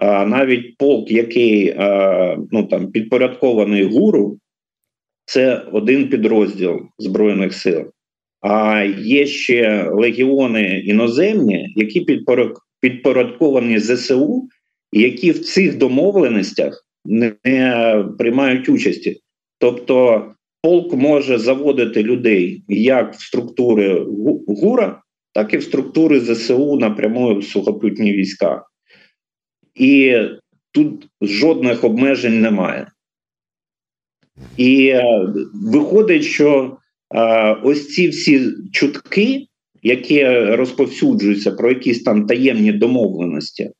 навіть 0.02 0.76
полк, 0.76 1.10
який 1.10 1.74
ну 2.50 2.66
там 2.70 2.92
підпорядкований 2.92 3.84
гуру, 3.84 4.38
це 5.24 5.62
один 5.72 6.08
підрозділ 6.08 6.80
Збройних 6.98 7.54
сил. 7.54 7.84
А 8.40 8.82
є 8.98 9.26
ще 9.26 9.88
легіони 9.90 10.82
іноземні, 10.86 11.72
які 11.76 12.06
підпорядковані 12.80 13.78
ЗСУ, 13.78 14.48
які 14.92 15.30
в 15.30 15.38
цих 15.38 15.78
домовленостях 15.78 16.86
не 17.04 17.34
приймають 18.18 18.68
участі. 18.68 19.20
Тобто 19.58 20.24
полк 20.62 20.94
може 20.94 21.38
заводити 21.38 22.02
людей 22.02 22.64
як 22.68 23.14
в 23.14 23.22
структури 23.22 24.06
ГУРа, 24.46 25.00
так 25.32 25.54
і 25.54 25.56
в 25.56 25.62
структури 25.62 26.20
ЗСУ 26.20 26.76
напряму 26.76 27.38
в 27.38 27.44
сухопутні 27.44 28.12
війська 28.12 28.62
і 29.74 30.16
тут 30.72 31.08
жодних 31.20 31.84
обмежень 31.84 32.40
немає. 32.40 32.86
І 34.56 34.86
е, 34.86 35.04
виходить, 35.54 36.24
що 36.24 36.76
е, 37.14 37.56
ось 37.62 37.88
ці 37.88 38.08
всі 38.08 38.46
чутки, 38.72 39.46
які 39.82 40.28
розповсюджуються 40.28 41.50
про 41.50 41.68
якісь 41.68 42.02
там 42.02 42.26
таємні 42.26 42.72
домовленості, 42.72 43.70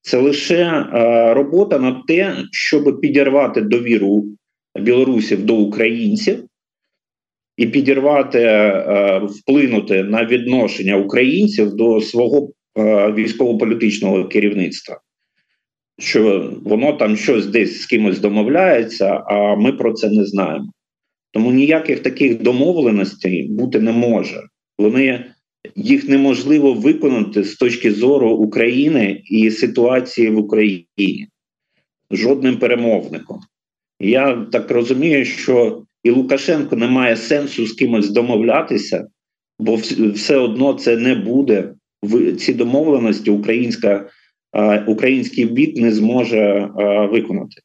це 0.00 0.18
лише 0.18 0.64
е, 0.64 1.34
робота 1.34 1.78
над 1.78 2.06
те, 2.06 2.36
щоб 2.52 3.00
підірвати 3.00 3.60
довіру 3.60 4.24
білорусів 4.80 5.44
до 5.44 5.56
українців. 5.56 6.44
І 7.56 7.66
підірвати, 7.66 8.72
вплинути 9.30 10.02
на 10.02 10.24
відношення 10.24 10.96
українців 10.96 11.74
до 11.74 12.00
свого 12.00 12.50
військово-політичного 13.14 14.24
керівництва 14.24 15.00
що 15.98 16.52
воно 16.64 16.92
там 16.92 17.16
щось 17.16 17.46
десь 17.46 17.82
з 17.82 17.86
кимось 17.86 18.18
домовляється, 18.18 19.22
а 19.26 19.56
ми 19.56 19.72
про 19.72 19.92
це 19.92 20.10
не 20.10 20.24
знаємо. 20.24 20.72
Тому 21.32 21.52
ніяких 21.52 22.00
таких 22.00 22.42
домовленостей 22.42 23.48
бути 23.48 23.80
не 23.80 23.92
може. 23.92 24.42
Вони 24.78 25.24
їх 25.76 26.08
неможливо 26.08 26.72
виконати 26.72 27.44
з 27.44 27.56
точки 27.56 27.92
зору 27.92 28.30
України 28.30 29.22
і 29.24 29.50
ситуації 29.50 30.30
в 30.30 30.38
Україні 30.38 31.28
жодним 32.10 32.56
перемовником. 32.56 33.40
Я 34.00 34.46
так 34.52 34.70
розумію, 34.70 35.24
що 35.24 35.82
і 36.02 36.10
Лукашенко 36.10 36.76
не 36.76 36.86
має 36.86 37.16
сенсу 37.16 37.66
з 37.66 37.72
кимось 37.72 38.10
домовлятися, 38.10 39.06
бо 39.58 39.74
все 40.14 40.36
одно 40.36 40.72
це 40.72 40.96
не 40.96 41.14
буде 41.14 41.74
ці 42.38 42.54
домовленості 42.54 43.30
українська 43.30 44.08
український 44.86 45.44
бік 45.44 45.76
не 45.76 45.92
зможе 45.92 46.70
виконати. 47.12 47.60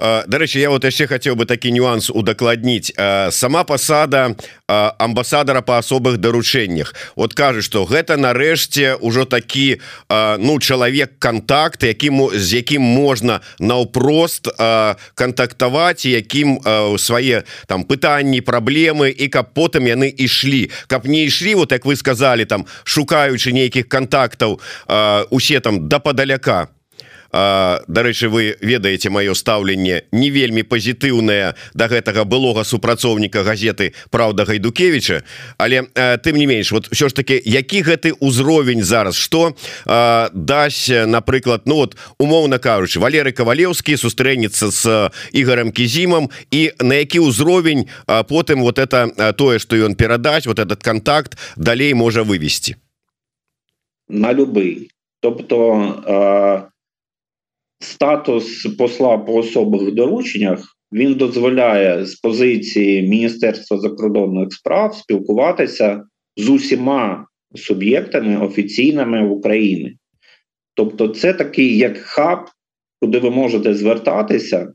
Дарэчы 0.00 0.58
я 0.58 0.70
вот 0.74 0.82
яшчэ 0.82 1.06
хацеў 1.06 1.36
бы 1.38 1.46
такі 1.46 1.70
нюанс 1.70 2.10
удакладніць 2.10 2.90
сама 3.30 3.62
пасада 3.62 4.34
амбасадара 4.66 5.62
па 5.62 5.78
асобых 5.78 6.18
даручэннях 6.18 6.90
вот 7.14 7.38
кажа 7.38 7.62
што 7.62 7.86
гэта 7.86 8.18
нарэшце 8.18 8.98
ўжо 8.98 9.30
такі 9.30 9.78
ну 10.42 10.58
чалавек 10.58 11.14
контакт 11.22 11.86
якім 11.86 12.34
з 12.34 12.58
якім 12.58 12.82
можна 12.82 13.38
наўпрост 13.62 14.50
кантактаваць 15.14 16.10
якім 16.10 16.58
свае 16.98 17.46
там 17.70 17.86
пытанні 17.86 18.42
праблемы 18.42 19.14
і 19.14 19.30
каб 19.30 19.54
потым 19.54 19.86
яны 19.86 20.10
ішлі 20.10 20.74
каб 20.90 21.06
не 21.06 21.30
ішлі 21.30 21.54
вот 21.62 21.70
як 21.70 21.86
вы 21.86 21.94
сказали 21.94 22.50
там 22.50 22.66
шукаючы 22.82 23.54
нейкіх 23.54 23.86
контактаў 23.86 24.58
усе 25.30 25.60
там 25.62 25.86
да 25.86 26.02
падаляка 26.02 26.66
то 26.66 26.79
Дарэчы 27.32 28.28
вы 28.28 28.56
ведаеце 28.60 29.10
маё 29.10 29.34
стаўленне 29.38 30.02
не 30.10 30.30
вельмі 30.30 30.62
пазітыўнае 30.66 31.54
да 31.74 31.86
гэтага 31.86 32.24
былога 32.24 32.64
супрацоўніка 32.64 33.42
газеты 33.46 33.94
Праўда 34.10 34.44
гайдукевича 34.44 35.22
але 35.58 35.86
тым 35.94 36.34
не 36.36 36.46
менш 36.46 36.72
вот 36.72 36.88
все 36.90 37.08
ж 37.08 37.14
таки 37.14 37.40
які 37.44 37.82
гэты 37.82 38.14
ўзровень 38.18 38.82
зараз? 38.82 39.14
Что 39.14 39.54
дасць 40.34 40.90
напрыклад 40.90 41.62
ну 41.66 41.86
вот 41.86 41.96
умоўна 42.18 42.58
кажучы 42.58 42.98
Валеры 42.98 43.32
кавалеўскі 43.32 43.96
сустрэнецца 43.96 44.70
с 44.70 45.10
ігарам 45.30 45.70
кізімам 45.70 46.30
і 46.50 46.72
на 46.82 46.98
які 46.98 47.30
ўзровень 47.30 47.86
потым 48.06 48.62
вот 48.62 48.78
это 48.78 49.06
тое 49.38 49.58
что 49.58 49.76
ён 49.76 49.94
перадаць 49.94 50.46
вот 50.46 50.58
этот 50.58 50.82
контакт 50.82 51.38
далей 51.56 51.94
можа 51.94 52.22
вывесці? 52.22 52.76
На 54.08 54.32
любы. 54.32 54.88
Тобто 55.20 56.70
статус 57.80 58.66
посла 58.78 59.18
по 59.18 59.34
особих 59.34 59.94
дорученнях 59.94 60.76
він 60.92 61.14
дозволяє 61.14 62.06
з 62.06 62.14
позиції 62.14 63.08
Міністерства 63.08 63.78
закордонних 63.78 64.52
справ 64.52 64.94
спілкуватися 64.94 66.02
з 66.36 66.48
усіма 66.48 67.26
суб'єктами 67.54 68.46
офіційними 68.46 69.28
в 69.28 69.32
Україні. 69.32 69.96
Тобто, 70.74 71.08
це 71.08 71.32
такий 71.32 71.78
як 71.78 71.98
хаб, 71.98 72.38
куди 73.00 73.18
ви 73.18 73.30
можете 73.30 73.74
звертатися, 73.74 74.72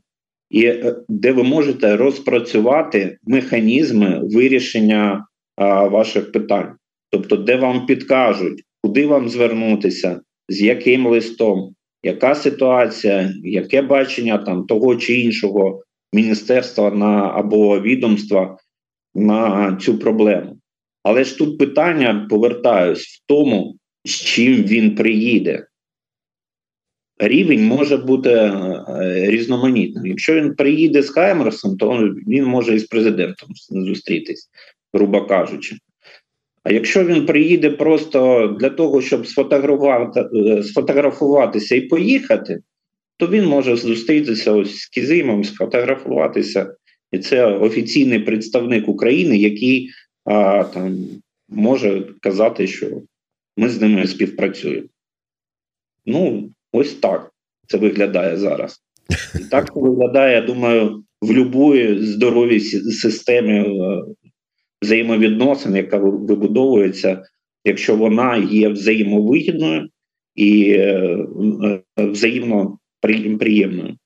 і 0.50 0.64
е, 0.64 0.96
де 1.08 1.32
ви 1.32 1.42
можете 1.42 1.96
розпрацювати 1.96 3.18
механізми 3.26 4.20
вирішення 4.22 5.26
а, 5.56 5.84
ваших 5.84 6.32
питань. 6.32 6.72
Тобто, 7.10 7.36
де 7.36 7.56
вам 7.56 7.86
підкажуть, 7.86 8.62
куди 8.82 9.06
вам 9.06 9.28
звернутися, 9.28 10.20
з 10.48 10.62
яким 10.62 11.06
листом, 11.06 11.74
яка 12.06 12.34
ситуація, 12.34 13.34
яке 13.44 13.82
бачення 13.82 14.38
там 14.38 14.66
того 14.66 14.96
чи 14.96 15.20
іншого 15.20 15.82
міністерства 16.12 16.90
на 16.90 17.32
або 17.34 17.80
відомства 17.80 18.58
на 19.14 19.76
цю 19.80 19.98
проблему. 19.98 20.58
Але 21.02 21.24
ж 21.24 21.38
тут 21.38 21.58
питання 21.58 22.26
повертаюсь 22.30 23.04
в 23.04 23.26
тому, 23.26 23.76
з 24.04 24.10
чим 24.10 24.54
він 24.54 24.94
приїде. 24.94 25.66
Рівень 27.18 27.66
може 27.66 27.96
бути 27.96 28.30
е, 28.30 28.84
різноманітним. 29.30 30.06
Якщо 30.06 30.34
він 30.34 30.54
приїде 30.54 31.02
з 31.02 31.10
Хаймерсом, 31.10 31.76
то 31.76 32.14
він 32.28 32.44
може 32.44 32.74
і 32.74 32.78
з 32.78 32.84
президентом 32.84 33.48
зустрітись, 33.70 34.50
грубо 34.94 35.26
кажучи. 35.26 35.76
А 36.66 36.72
якщо 36.72 37.04
він 37.04 37.26
приїде 37.26 37.70
просто 37.70 38.48
для 38.60 38.70
того, 38.70 39.02
щоб 39.02 39.26
сфотографувати, 39.26 40.20
е, 40.34 40.62
сфотографуватися 40.62 41.76
і 41.76 41.80
поїхати, 41.80 42.60
то 43.16 43.26
він 43.26 43.46
може 43.46 43.76
зустрітися 43.76 44.52
ось 44.52 44.76
з 44.76 44.86
Кізимом, 44.86 45.44
сфотографуватися. 45.44 46.74
І 47.12 47.18
це 47.18 47.46
офіційний 47.46 48.18
представник 48.18 48.88
України, 48.88 49.36
який 49.36 49.90
а, 50.24 50.64
там 50.64 50.98
може 51.48 52.04
казати, 52.20 52.66
що 52.66 52.86
ми 53.56 53.68
з 53.68 53.80
ними 53.80 54.06
співпрацюємо. 54.06 54.88
Ну, 56.06 56.50
ось 56.72 56.94
так 56.94 57.30
це 57.66 57.78
виглядає 57.78 58.36
зараз. 58.36 58.80
І 59.40 59.44
так 59.50 59.74
це 59.74 59.80
виглядає, 59.80 60.34
я 60.34 60.42
думаю, 60.42 61.02
в 61.22 61.44
будь-якій 61.44 62.06
здоровій 62.06 62.60
системі 62.60 63.58
е, 63.58 64.02
взаємовідносин, 64.86 65.76
яка 65.76 65.98
вибудовується, 65.98 67.22
якщо 67.64 67.96
вона 67.96 68.36
є 68.36 68.68
взаємовигідною 68.68 69.88
і 70.34 70.70
е, 70.70 71.18
взаємно 71.96 72.78
приємною. 73.38 73.96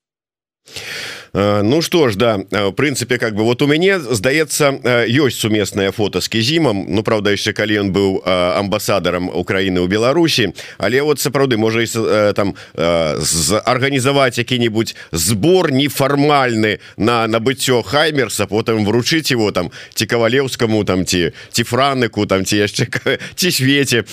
Э, 1.33 1.63
ну 1.63 1.83
что 1.83 2.09
ж 2.09 2.17
да 2.17 2.41
э, 2.51 2.67
в 2.67 2.73
прынцыпе 2.73 3.19
как 3.19 3.35
бы 3.35 3.45
вот 3.45 3.63
у 3.63 3.67
мяне 3.67 4.01
здаецца 4.01 4.81
ёсць 5.07 5.39
э, 5.39 5.41
сумеснае 5.41 5.93
фото 5.93 6.21
с 6.21 6.29
кізімам 6.29 6.87
Ну 6.89 7.03
правда 7.03 7.31
яшчэ 7.31 7.53
калі 7.53 7.87
ён 7.87 7.93
быў 7.95 8.23
амбасадарам 8.27 9.31
Украіны 9.31 9.79
ў 9.79 9.87
Беларусі 9.87 10.53
але 10.79 11.03
вот 11.03 11.21
сапраўды 11.21 11.57
можа 11.57 11.87
там 12.35 12.55
арганізаваць 12.75 14.39
які-нибудь 14.39 14.97
збор 15.13 15.71
нефармальны 15.73 16.81
на 16.97 17.27
набыццё 17.27 17.83
хаймерса 17.83 18.47
потым 18.47 18.85
вручыць 18.85 19.31
его 19.31 19.53
там 19.53 19.71
ці 19.95 20.07
кавалеўскаму 20.07 20.85
там 20.85 21.07
ці 21.07 21.31
ці 21.53 21.63
франыку 21.63 22.27
там 22.27 22.45
ці 22.45 22.57
яшчэ 22.59 22.91
ці 23.35 23.51
свеце 23.51 24.05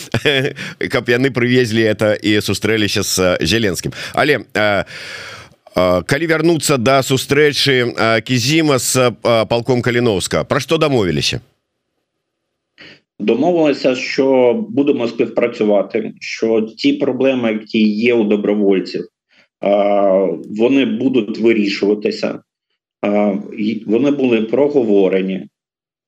каб 0.90 1.10
яны 1.10 1.32
прывезлі 1.34 1.82
это 1.82 2.14
і 2.14 2.42
сустрэліся 2.42 3.02
з 3.04 3.38
зеленскім 3.42 3.92
але 4.14 4.46
а 4.54 4.86
калі 6.06 6.28
вярнуцца 6.28 6.78
да 6.78 7.02
сустрэчы 7.06 7.94
кізіма 8.26 8.78
з 8.80 9.12
палком 9.22 9.82
каліновска 9.82 10.44
про 10.44 10.60
што 10.60 10.78
дамовіліся 10.78 11.42
домовилися 13.20 13.96
що 13.96 14.54
будемо 14.70 15.08
співпрацювати 15.08 16.14
що 16.20 16.62
ті 16.62 16.94
проблеми 16.94 17.52
які 17.54 17.82
є 17.90 18.14
у 18.14 18.24
добровольців 18.24 19.08
вони 19.62 20.86
будуть 20.86 21.38
вирішуватися. 21.38 22.40
Вони 23.86 24.12
були 24.12 24.42
проговорені. 24.42 25.48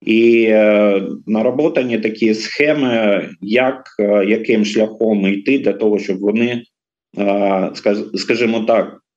І 0.05 0.45
е, 0.49 1.01
наработані 1.27 1.99
такі 1.99 2.33
схеми, 2.33 3.25
як 3.41 3.83
яким 4.27 4.65
шляхом 4.65 5.27
йти 5.27 5.59
для 5.59 5.73
того, 5.73 5.99
щоб 5.99 6.19
вони, 6.19 6.63
скажімо 8.15 8.59
так, 8.59 8.99
Е, 8.99 9.08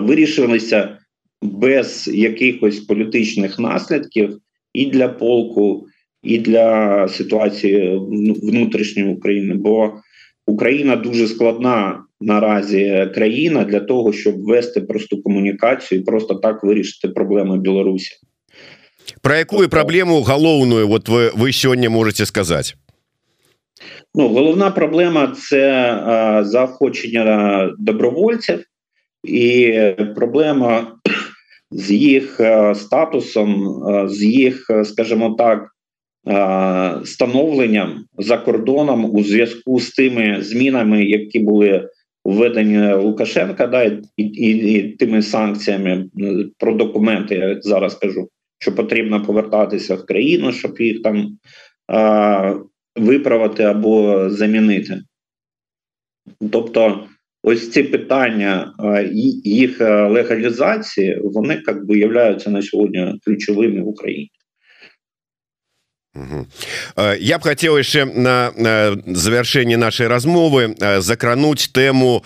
вирішилися 0.00 0.98
без 1.42 2.08
якихось 2.14 2.80
політичних 2.80 3.58
наслідків 3.58 4.38
і 4.72 4.86
для 4.86 5.08
полку, 5.08 5.86
і 6.22 6.38
для 6.38 7.08
ситуації 7.08 8.00
внутрішньої 8.42 9.14
України. 9.14 9.54
Бо 9.54 9.92
Україна 10.46 10.96
дуже 10.96 11.26
складна 11.26 12.04
наразі 12.20 13.10
країна 13.14 13.64
для 13.64 13.80
того, 13.80 14.12
щоб 14.12 14.44
вести 14.44 14.80
просту 14.80 15.22
комунікацію 15.22 16.00
і 16.00 16.04
просто 16.04 16.34
так 16.34 16.64
вирішити 16.64 17.08
проблеми 17.08 17.58
Білорусі. 17.58 18.10
Про 19.22 19.34
яку 19.34 19.68
проблему 19.68 20.20
головну 20.20 20.92
от 20.92 21.08
ви, 21.08 21.30
ви 21.36 21.52
сьогодні 21.52 21.88
можете 21.88 22.26
сказати? 22.26 22.72
Ну, 24.14 24.28
головна 24.28 24.70
проблема 24.70 25.34
це 25.48 25.70
а, 26.06 26.44
заохочення 26.44 27.70
добровольців 27.78 28.64
і 29.26 29.74
проблема 30.16 30.96
з 31.70 31.90
їх 31.90 32.40
е, 32.40 32.74
статусом, 32.74 33.66
е, 33.88 34.08
з 34.08 34.22
їх, 34.22 34.70
е, 34.70 34.84
скажімо 34.84 35.34
так, 35.38 35.68
становленням 37.04 38.04
за 38.18 38.38
кордоном 38.38 39.14
у 39.14 39.22
зв'язку 39.22 39.80
з 39.80 39.90
тими 39.90 40.42
змінами, 40.42 41.04
які 41.04 41.38
були 41.38 41.88
введені 42.24 42.92
Лукашенка, 42.92 43.66
да, 43.66 43.82
і, 43.82 44.02
і, 44.16 44.72
і 44.72 44.82
тими 44.96 45.22
санкціями 45.22 46.06
про 46.58 46.74
документи, 46.74 47.34
я 47.34 47.60
зараз 47.60 47.94
кажу, 47.94 48.28
що 48.58 48.74
потрібно 48.74 49.22
повертатися 49.22 49.94
в 49.94 50.06
країну, 50.06 50.52
щоб 50.52 50.80
їх 50.80 51.02
там 51.02 51.38
а, 51.86 52.54
виправити 52.96 53.62
або 53.62 54.24
замінити. 54.30 55.00
Тобто 56.52 57.06
ось 57.46 57.70
ці 57.70 57.82
питання 57.82 58.72
їх 59.44 59.80
легалізації, 59.80 61.20
вони 61.24 61.62
як 61.66 61.86
би 61.86 61.98
являються 61.98 62.50
на 62.50 62.62
сьогодні 62.62 63.14
ключовими 63.24 63.82
в 63.82 63.88
Україні. 63.88 64.30
Я 67.20 67.38
б 67.38 67.42
хотел 67.42 67.76
яшчэ 67.76 68.08
на 68.08 68.48
завяршэнне 69.04 69.76
нашай 69.76 70.08
размовы 70.08 70.72
закрануць 71.04 71.68
тэму 71.68 72.24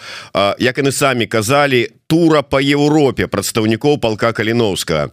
як 0.63 0.79
яны 0.79 0.93
самі 0.95 1.27
казалі 1.27 1.91
тура 2.07 2.43
по 2.47 2.63
Еўропе 2.63 3.27
прадстаўнікоў 3.27 3.99
палка 3.99 4.31
каліновска 4.31 5.11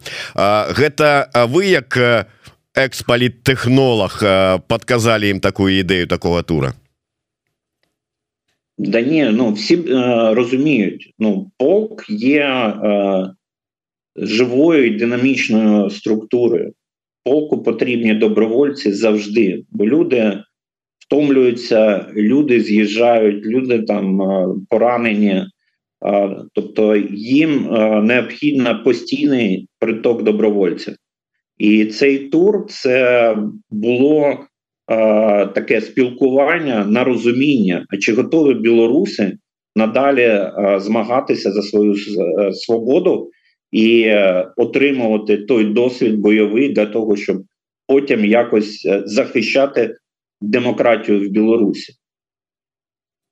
гэта 0.78 1.26
вы 1.50 1.74
як 1.74 1.98
экспаліттэхнолог 2.78 4.22
падказалі 4.70 5.26
ім 5.34 5.40
такую 5.42 5.74
ідэю 5.82 6.06
такого 6.06 6.46
тура 6.46 6.78
Да 8.78 9.00
ні, 9.00 9.30
ну 9.32 9.52
всі 9.52 9.74
е, 9.74 10.34
розуміють, 10.34 11.14
ну 11.18 11.50
полк 11.58 12.04
є 12.10 12.40
е, 12.40 13.30
живою 14.16 14.86
і 14.86 14.98
динамічною 14.98 15.90
структурою. 15.90 16.72
Полку 17.24 17.62
потрібні 17.62 18.14
добровольці 18.14 18.92
завжди, 18.92 19.64
бо 19.70 19.86
люди 19.86 20.42
втомлюються, 20.98 22.06
люди 22.16 22.60
з'їжджають, 22.60 23.46
люди 23.46 23.82
там 23.82 24.22
е, 24.22 24.48
поранені. 24.68 25.44
Е, 26.06 26.36
тобто 26.54 26.96
їм 27.12 27.74
е, 27.74 28.02
необхідно 28.02 28.82
постійний 28.84 29.68
приток 29.78 30.22
добровольців. 30.22 30.94
І 31.58 31.84
цей 31.84 32.18
тур 32.18 32.66
це 32.68 33.36
було 33.70 34.38
таке 35.54 35.80
спілкування 35.80 36.84
на 36.84 37.04
розуміння, 37.04 37.86
а 37.90 37.96
чи 37.96 38.14
готові 38.14 38.54
білоруси 38.54 39.38
надалі 39.78 40.50
змагатися 40.76 41.52
за 41.52 41.62
свою 41.62 41.94
е, 41.94 42.52
свободу 42.52 43.30
і 43.72 44.02
е, 44.02 44.48
отримувати 44.56 45.36
той 45.36 45.64
досвід 45.64 46.18
бойовий 46.18 46.68
для 46.68 46.86
того, 46.86 47.16
щоб 47.16 47.42
потім 47.86 48.24
якось 48.24 48.86
е, 48.86 49.02
захищати 49.04 49.94
демократію 50.40 51.20
в 51.20 51.32
Білорусі. 51.32 51.92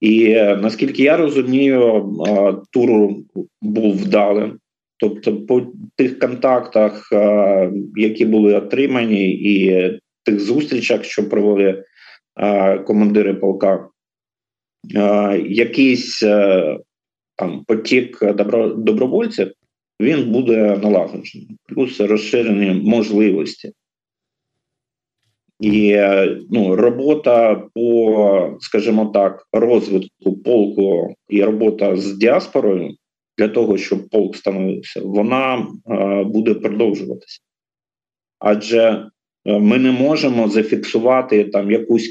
І 0.01 0.35
наскільки 0.35 1.03
я 1.03 1.17
розумію, 1.17 2.13
тур 2.73 3.11
був 3.63 3.97
вдалим. 3.97 4.59
Тобто, 4.99 5.37
по 5.37 5.67
тих 5.97 6.19
контактах, 6.19 7.09
які 7.97 8.25
були 8.25 8.55
отримані, 8.55 9.31
і 9.31 9.91
тих 10.27 10.41
зустрічах, 10.41 11.05
що 11.05 11.29
провели 11.29 11.85
командири 12.87 13.35
полка, 13.35 13.89
якийсь 15.49 16.23
е, 16.23 16.79
там 17.37 17.65
потік 17.65 18.33
добро, 18.35 18.69
добровольців, 18.69 19.53
він 20.01 20.33
буде 20.33 20.79
налагоджений, 20.83 21.57
плюс 21.69 22.01
розширені 22.01 22.81
можливості. 22.91 23.73
І 25.61 25.91
е, 25.91 26.39
ну, 26.51 26.77
робота 26.77 27.55
по, 27.75 28.57
скажімо 28.61 29.07
так, 29.07 29.47
розвитку 29.53 30.37
полку 30.45 31.15
і 31.29 31.43
робота 31.43 31.97
з 31.97 32.13
діаспорою 32.13 32.95
для 33.39 33.49
того, 33.49 33.77
щоб 33.77 34.09
полк 34.09 34.37
становився, 34.37 35.01
вона 35.01 35.67
а, 35.85 36.25
буде 36.25 36.55
продовжуватися. 36.55 37.41
Адже 38.39 39.07
Е, 39.07 39.11
ми 39.47 39.79
не 39.79 39.93
можемо 39.93 40.49
зафіксувати 40.49 41.45
там 41.45 41.71
якусь 41.71 42.09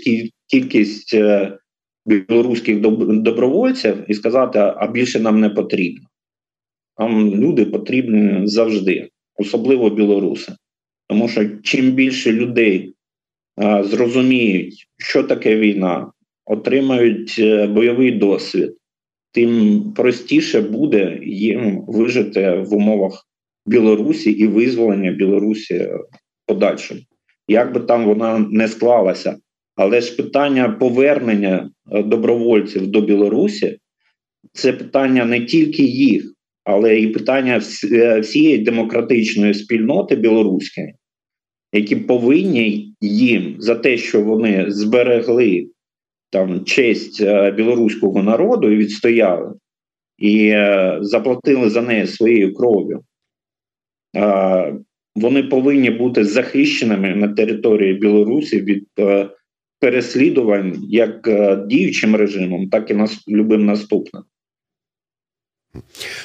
кількість 0.48 1.14
е, 1.14 1.58
білоруських 2.06 2.80
добровольців 3.22 3.96
і 4.08 4.14
сказати, 4.14 4.60
а 4.60 4.88
більше 4.88 5.20
нам 5.20 5.40
не 5.40 5.50
потрібно. 5.50 6.06
Там 6.98 7.36
люди 7.36 7.66
потрібні 7.66 8.48
завжди, 8.48 9.10
особливо 9.36 9.90
білоруси. 9.90 10.54
Тому 11.08 11.28
що 11.28 11.50
чим 11.64 11.92
більше 11.92 12.32
людей 12.32 12.94
а, 13.56 13.80
е, 13.80 13.84
зрозуміють, 13.84 14.88
що 14.98 15.24
таке 15.24 15.56
війна, 15.56 16.12
отримають 16.46 17.36
бойовий 17.70 18.12
досвід, 18.12 18.78
тим 19.32 19.82
простіше 19.96 20.62
буде 20.62 21.20
їм 21.24 21.86
вижити 21.88 22.52
в 22.52 22.74
умовах 22.74 23.28
Білорусі 23.66 24.32
і 24.32 24.48
визволення 24.48 25.12
Білорусі 25.12 25.90
подальшим 26.46 26.98
як 27.48 27.74
би 27.74 27.80
там 27.80 28.06
вона 28.06 28.40
не 28.52 28.68
склалася. 28.68 29.38
Але 29.76 30.02
ж 30.02 30.16
питання 30.16 30.70
повернення 30.70 31.70
е, 31.92 32.04
добровольців 32.04 32.88
до 32.88 33.02
Білорусі 33.02 33.78
це 34.54 34.74
питання 34.74 35.26
не 35.26 35.46
тільки 35.46 35.84
їх, 35.84 36.34
але 36.64 37.00
і 37.00 37.08
питання 37.08 37.62
е, 37.92 38.20
всієї 38.20 38.58
демократичної 38.58 39.54
спільноти 39.54 40.16
білоруської, 40.16 40.94
які 41.74 41.96
повинні 41.96 42.96
їм 43.02 43.56
за 43.60 43.76
те, 43.76 43.98
що 43.98 44.22
вони 44.22 44.72
зберегли 44.72 45.68
там 46.32 46.66
честь 46.66 47.24
білоруського 47.56 48.24
народу 48.24 48.72
і 48.72 48.76
відстояли, 48.76 49.54
і 50.18 50.56
заплатили 51.02 51.70
за 51.70 51.82
неї 51.82 52.08
своєю 52.08 52.54
кров'ю 52.54 53.02
Вони 55.17 55.43
повинні 55.43 55.91
бути 55.91 56.25
захищеними 56.25 57.15
на 57.15 57.29
території 57.29 57.95
Білорусі 57.95 58.61
від 58.61 58.87
переслідувань 59.81 60.85
як 60.89 61.29
діючим 61.69 62.17
режимом, 62.17 62.69
так 62.69 62.91
і 62.91 62.95
нас 62.95 63.29
любим 63.29 63.67
наступним. 63.67 64.23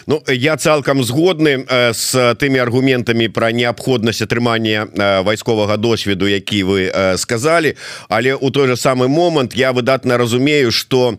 Ну 0.08 0.24
я 0.28 0.58
цалкам 0.58 1.04
згодны 1.04 1.66
с 1.94 2.34
тымі 2.34 2.58
аргументамі 2.58 3.30
про 3.30 3.52
неабходнасць 3.54 4.26
атрымання 4.26 4.90
вайсковага 5.22 5.78
досведу 5.78 6.26
які 6.26 6.64
вы 6.64 7.18
сказали 7.18 7.76
але 8.10 8.34
у 8.34 8.50
той 8.50 8.68
же 8.68 8.76
самый 8.76 9.08
момант 9.08 9.54
я 9.54 9.72
выдатна 9.72 10.18
разумею 10.18 10.72
что 10.72 11.18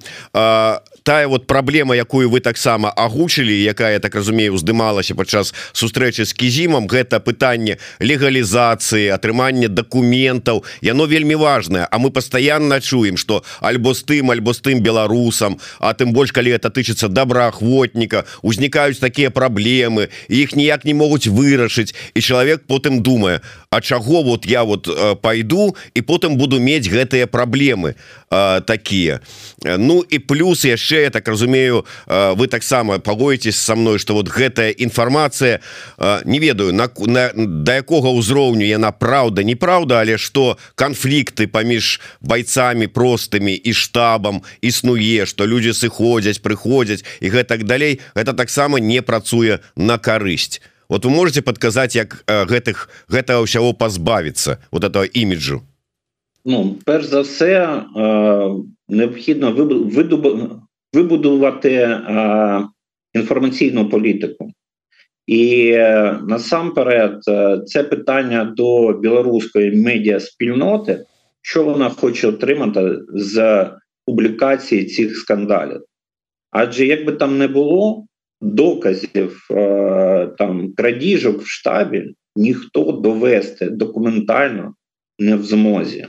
тая 1.03 1.27
вот 1.27 1.47
праблема 1.47 1.95
якую 1.95 2.29
вы 2.29 2.39
таксама 2.39 2.89
агучылі 2.89 3.53
якая 3.63 3.99
так 3.99 4.15
разумею 4.15 4.53
уздымалася 4.53 5.15
падчас 5.15 5.53
сустрэчы 5.73 6.25
з 6.25 6.33
кізімам 6.33 6.87
гэта 6.87 7.19
пытанне 7.19 7.77
легалізацыі 7.99 9.09
атрымання 9.09 9.67
документаў 9.67 10.63
яно 10.81 11.05
вельмі 11.05 11.35
важное 11.35 11.87
А 11.91 11.97
мы 11.97 12.11
постоянно 12.11 12.81
чуем 12.81 13.17
что 13.17 13.43
альбо 13.61 13.93
з 13.93 14.03
тым 14.03 14.31
альбо 14.31 14.53
з 14.53 14.61
тым 14.61 14.79
беларусам 14.79 15.57
а 15.79 15.93
тым 15.93 16.13
больш 16.13 16.31
калі 16.31 16.51
это 16.51 16.69
тычыцца 16.69 17.07
добраахвотніка 17.07 18.25
узнікаюць 18.41 18.99
такія 18.99 19.29
праблемы 19.29 20.09
іх 20.27 20.55
ніяк 20.55 20.85
не 20.85 20.93
могуць 20.93 21.27
вырашыць. 21.27 21.95
І 22.13 22.21
чалавек 22.21 22.67
потым 22.67 23.01
думае 23.01 23.41
А 23.71 23.81
чаго 23.81 24.21
вот 24.23 24.45
я 24.45 24.63
вот 24.63 24.89
пойду 25.21 25.75
і 25.93 26.01
потым 26.01 26.35
буду 26.35 26.59
мець 26.59 26.91
гэтыя 26.91 27.25
праблемы 27.27 27.95
такія. 28.65 29.19
Ну 29.63 30.03
і 30.03 30.19
плюс 30.19 30.65
яшчэ 30.65 30.90
яшчэ 30.91 31.03
я 31.03 31.09
так 31.09 31.27
разумею 31.27 31.85
вы 32.07 32.47
таксама 32.47 32.99
пагоіцесь 32.99 33.55
со 33.55 33.75
мной 33.75 33.99
что 33.99 34.13
вот 34.13 34.27
гэтая 34.27 34.71
інфармацыя 34.71 35.61
не 36.25 36.39
ведаю 36.39 36.73
на, 36.73 36.89
на 37.07 37.31
да 37.35 37.79
якога 37.79 38.11
ўзроўню 38.11 38.65
яна 38.67 38.91
праўда 38.91 39.43
неправда 39.43 40.01
але 40.01 40.17
что 40.17 40.57
канфлікты 40.75 41.47
паміж 41.47 42.01
бойцамі 42.19 42.87
простымі 42.87 43.55
і 43.55 43.73
штабам 43.73 44.43
існуе 44.61 45.25
что 45.25 45.45
люди 45.45 45.71
сыходзяць 45.71 46.43
прыходзяць 46.43 47.05
і 47.21 47.29
гэтак 47.31 47.63
далей 47.63 48.01
это 48.13 48.33
таксама 48.33 48.79
не 48.79 49.01
працуе 49.01 49.59
на 49.75 49.97
карысць. 49.97 50.61
Вот 50.89 51.05
вы 51.05 51.11
можете 51.11 51.41
подказаць 51.41 51.95
як 51.95 52.23
гэтых 52.27 52.91
гэтага 53.07 53.47
ўсяго 53.47 53.71
пазбавіцца 53.71 54.59
вот 54.71 54.83
этого 54.83 55.07
іміджу? 55.07 55.63
Ну, 56.43 56.77
перш 56.85 57.05
за 57.05 57.21
все, 57.21 57.85
е, 57.95 58.51
необхідно 58.89 59.51
видобу, 59.51 60.61
вибудувати 60.93 61.73
е, 61.73 62.67
інформаційну 63.13 63.89
політику. 63.89 64.51
І 65.27 65.71
е, 65.71 66.19
насамперед, 66.27 67.21
е, 67.27 67.61
це 67.65 67.83
питання 67.83 68.43
до 68.43 68.93
білоруської 68.93 69.81
медіа 69.81 70.19
спільноти, 70.19 71.05
що 71.41 71.63
вона 71.63 71.89
хоче 71.89 72.27
отримати 72.27 72.99
з 73.13 73.65
публікації 74.05 74.85
цих 74.85 75.17
скандалів. 75.17 75.81
Адже 76.51 76.85
якби 76.85 77.11
там 77.11 77.37
не 77.37 77.47
було 77.47 78.05
доказів 78.41 79.47
там 80.37 80.73
крадіжок 80.77 81.41
в 81.41 81.47
штабі, 81.47 82.13
ніхто 82.35 82.91
довести 82.91 83.69
документально 83.69 84.73
не 85.19 85.35
в 85.35 85.43
змозі. 85.43 86.07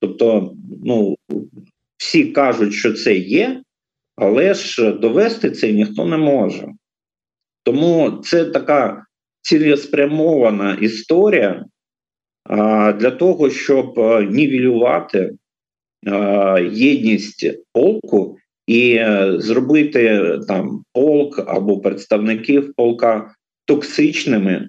Тобто, 0.00 0.54
ну 0.84 1.17
всі 1.98 2.24
кажуть, 2.24 2.74
що 2.74 2.92
це 2.92 3.14
є, 3.14 3.62
але 4.16 4.54
ж 4.54 4.92
довести 4.92 5.50
це 5.50 5.72
ніхто 5.72 6.06
не 6.06 6.16
може. 6.16 6.68
Тому 7.62 8.10
це 8.24 8.44
така 8.44 9.04
цілеспрямована 9.40 10.74
історія 10.74 11.64
для 12.94 13.10
того, 13.10 13.50
щоб 13.50 13.98
нівелювати 14.30 15.32
а, 16.06 16.60
єдність 16.72 17.50
полку 17.72 18.36
і 18.66 18.98
а, 18.98 19.40
зробити 19.40 20.20
там 20.48 20.82
полк 20.92 21.38
або 21.46 21.80
представників 21.80 22.72
полка 22.76 23.34
токсичними 23.64 24.68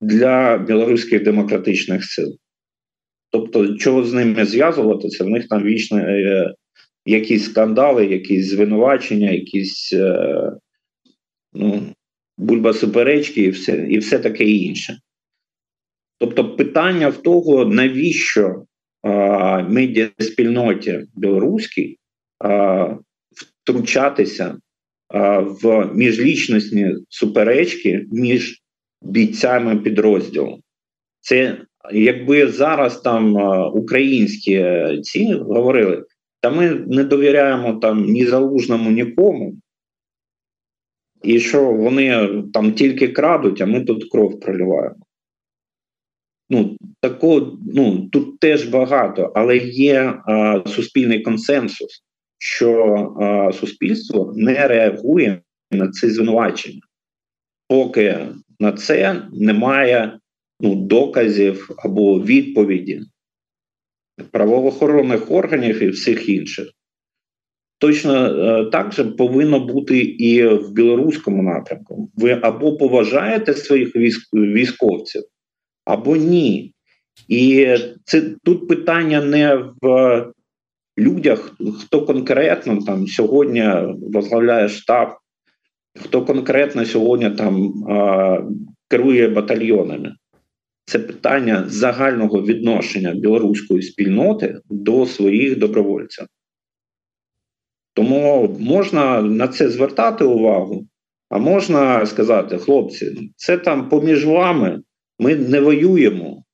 для 0.00 0.58
білоруських 0.58 1.22
демократичних 1.22 2.04
сил. 2.04 2.36
Тобто, 3.30 3.74
чого 3.76 4.04
з 4.04 4.12
ними 4.12 4.44
зв'язуватися, 4.44 5.24
в 5.24 5.28
них 5.28 5.48
там 5.48 5.64
вічно 5.64 5.98
е, 5.98 6.54
якісь 7.06 7.44
скандали, 7.44 8.06
якісь 8.06 8.50
звинувачення, 8.50 9.30
якісь 9.30 9.92
е, 9.92 10.52
ну, 11.52 11.82
бульбасуперечки 12.38 13.42
і 13.42 13.50
все, 13.50 13.86
і 13.90 13.98
все 13.98 14.18
таке 14.18 14.44
інше. 14.44 14.98
Тобто, 16.18 16.56
питання 16.56 17.08
в 17.08 17.22
того, 17.22 17.64
навіщо 17.64 18.64
а, 19.02 19.62
медіаспільноті 19.62 21.00
білоруській 21.14 21.98
втручатися 23.62 24.58
в 25.62 25.90
міжлічностні 25.94 26.94
суперечки 27.08 28.06
між 28.12 28.62
бійцями 29.02 29.76
підрозділу. 29.76 30.60
Це 31.20 31.64
якби 31.92 32.48
зараз 32.48 33.00
там 33.00 33.36
українські 33.74 34.64
ці 35.02 35.34
говорили, 35.34 36.04
та 36.40 36.50
ми 36.50 36.70
не 36.70 37.04
довіряємо 37.04 37.74
там 37.74 38.04
ні 38.04 38.26
залужному, 38.26 38.90
нікому, 38.90 39.54
і 41.22 41.40
що 41.40 41.72
вони 41.72 42.28
там 42.52 42.72
тільки 42.72 43.08
крадуть, 43.08 43.60
а 43.60 43.66
ми 43.66 43.84
тут 43.84 44.10
кров 44.10 44.40
проливаємо. 44.40 44.96
Ну, 46.50 46.76
тако, 47.00 47.58
ну, 47.74 48.08
Тут 48.12 48.40
теж 48.40 48.68
багато, 48.68 49.32
але 49.34 49.56
є 49.58 50.14
а, 50.26 50.62
суспільний 50.66 51.22
консенсус, 51.22 52.04
що 52.38 52.84
а, 53.20 53.52
суспільство 53.52 54.32
не 54.36 54.68
реагує 54.68 55.42
на 55.70 55.88
це 55.88 56.10
звинувачення, 56.10 56.80
поки 57.68 58.18
на 58.60 58.72
це 58.72 59.22
немає 59.32 60.18
ну, 60.60 60.74
доказів 60.74 61.70
або 61.78 62.20
відповіді 62.20 63.00
правоохоронних 64.30 65.30
органів 65.30 65.82
і 65.82 65.88
всіх 65.88 66.28
інших. 66.28 66.68
Точно 67.78 68.14
е, 68.14 68.64
так 68.64 68.92
же 68.92 69.04
повинно 69.04 69.60
бути 69.60 69.98
і 69.98 70.46
в 70.46 70.72
білоруському 70.72 71.42
напрямку. 71.42 72.10
Ви 72.16 72.38
або 72.42 72.76
поважаєте 72.76 73.54
своїх 73.54 73.96
військовців, 74.32 75.22
або 75.84 76.16
ні. 76.16 76.74
І 77.28 77.76
це 78.04 78.22
тут 78.44 78.68
питання 78.68 79.20
не 79.20 79.64
в 79.82 80.32
людях, 80.98 81.56
хто 81.80 82.06
конкретно 82.06 82.82
там 82.82 83.06
сьогодні 83.06 83.64
возглавляє 84.12 84.68
штаб, 84.68 85.08
хто 86.00 86.24
конкретно 86.24 86.84
сьогодні 86.84 87.30
там 87.30 87.72
керує 88.88 89.28
батальйонами 89.28 90.14
це 90.88 90.98
питання 90.98 91.64
загального 91.68 92.42
відношення 92.42 93.14
білоруської 93.14 93.82
спільноти 93.82 94.60
до 94.70 95.06
своїх 95.06 95.58
добровольців. 95.58 96.26
Тому 97.94 98.56
можна 98.60 99.22
на 99.22 99.48
це 99.48 99.70
звертати 99.70 100.24
увагу, 100.24 100.86
а 101.30 101.38
можна 101.38 102.06
сказати, 102.06 102.58
хлопці, 102.58 103.32
це 103.36 103.58
там 103.58 103.88
поміж 103.88 104.24
вами, 104.24 104.82
ми 105.18 105.36
не 105.36 105.60
воюємо, 105.60 106.44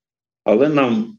але 0.44 0.68
нам 0.68 1.18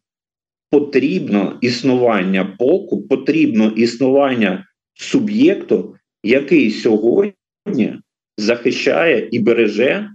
потрібно 0.70 1.58
існування 1.62 2.56
полку, 2.60 3.08
потрібно 3.08 3.70
існування 3.70 4.66
суб'єкту, 4.94 5.96
який 6.24 6.72
сьогодні 6.72 8.00
захищає 8.38 9.30
і 9.32 9.40
береже 9.40 10.10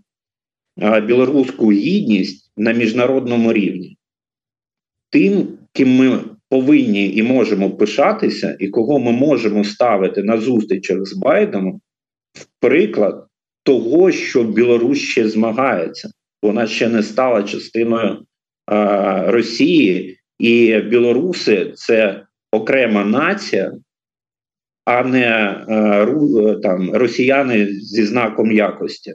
білоруську 0.81 1.72
гідність 1.72 2.53
на 2.57 2.72
міжнародному 2.72 3.53
рівні. 3.53 3.97
Тим, 5.11 5.49
ким 5.72 5.97
ми 5.97 6.20
повинні 6.49 7.14
і 7.16 7.22
можемо 7.22 7.70
пишатися, 7.70 8.57
і 8.61 8.68
кого 8.68 8.99
ми 8.99 9.12
можемо 9.12 9.64
ставити 9.64 10.22
на 10.22 10.39
зустрічах 10.39 11.07
з 11.07 11.12
Байденом, 11.12 11.81
в 12.33 12.47
приклад 12.61 13.26
того, 13.62 14.12
що 14.12 14.45
Білорусь 14.45 14.99
ще 14.99 15.28
змагається. 15.28 16.11
Вона 16.43 16.66
ще 16.66 16.89
не 16.89 17.03
стала 17.03 17.43
частиною 17.43 18.18
а, 18.66 19.31
Росії, 19.31 20.18
і 20.39 20.81
білоруси 20.81 21.72
це 21.74 22.26
окрема 22.53 23.05
нація, 23.05 23.72
а 24.85 25.05
не 25.05 25.57
там 26.62 26.91
росіяни 26.91 27.66
зі 27.66 28.05
знаком 28.05 28.53
якості 28.53 29.14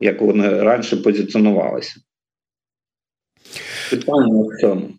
як 0.00 0.20
вони 0.20 0.62
раніше 0.62 0.96
позиціонувалися. 0.96 1.94
Питання 3.90 4.42
в 4.42 4.60
цьому. 4.60 4.90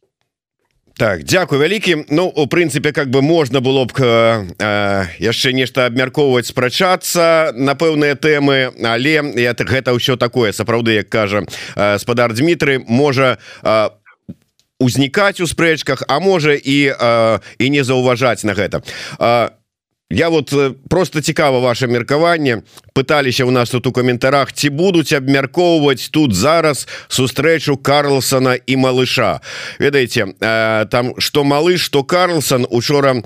так 0.99 1.23
Дякую 1.23 1.61
вялікі 1.61 2.05
Ну 2.09 2.27
у 2.35 2.45
прынцыпе 2.47 2.91
как 2.91 3.09
бы 3.09 3.21
можна 3.21 3.61
было 3.61 3.85
б 3.85 3.91
э, 3.95 5.07
яшчэ 5.19 5.53
нешта 5.53 5.85
абмяркоўваць 5.87 6.51
спрачацца 6.51 7.55
на 7.55 7.73
пэўныя 7.75 8.19
тэмы 8.19 8.75
але 8.83 9.23
я 9.39 9.53
так 9.53 9.71
гэта 9.71 9.95
ўсё 9.95 10.19
такое 10.19 10.51
сапраўды 10.51 10.99
як 10.99 11.09
кажа 11.09 11.47
э, 11.75 11.99
спадар 11.99 12.33
Дмітрый 12.33 12.83
можа 12.83 13.39
э, 13.63 13.89
узнікаць 14.79 15.39
у 15.39 15.47
спрэчках 15.47 16.03
а 16.07 16.19
можа 16.19 16.51
і 16.51 16.91
э, 16.91 17.39
і 17.59 17.65
не 17.69 17.83
заўважаць 17.83 18.43
на 18.43 18.51
гэта 18.53 18.83
а 19.19 19.55
Я 20.11 20.29
вот 20.29 20.53
просто 20.89 21.21
цікава 21.21 21.59
ваше 21.59 21.87
меркаванне 21.87 22.63
пыталіся 22.99 23.45
у 23.45 23.51
нас 23.51 23.69
тут 23.69 23.87
у 23.87 23.91
каментарах 23.95 24.51
ці 24.51 24.69
будуць 24.75 25.15
абмяркоўваць 25.15 26.11
тут 26.11 26.35
зараз 26.35 26.83
сустрэчу 27.07 27.77
Карлсона 27.79 28.59
і 28.59 28.75
малыша. 28.75 29.39
Ведаеце 29.79 30.35
э, 30.35 30.85
там 30.91 31.15
что 31.17 31.43
малыш 31.43 31.79
что 31.79 32.03
Карлсон 32.03 32.67
учора 32.69 33.15
э, 33.15 33.23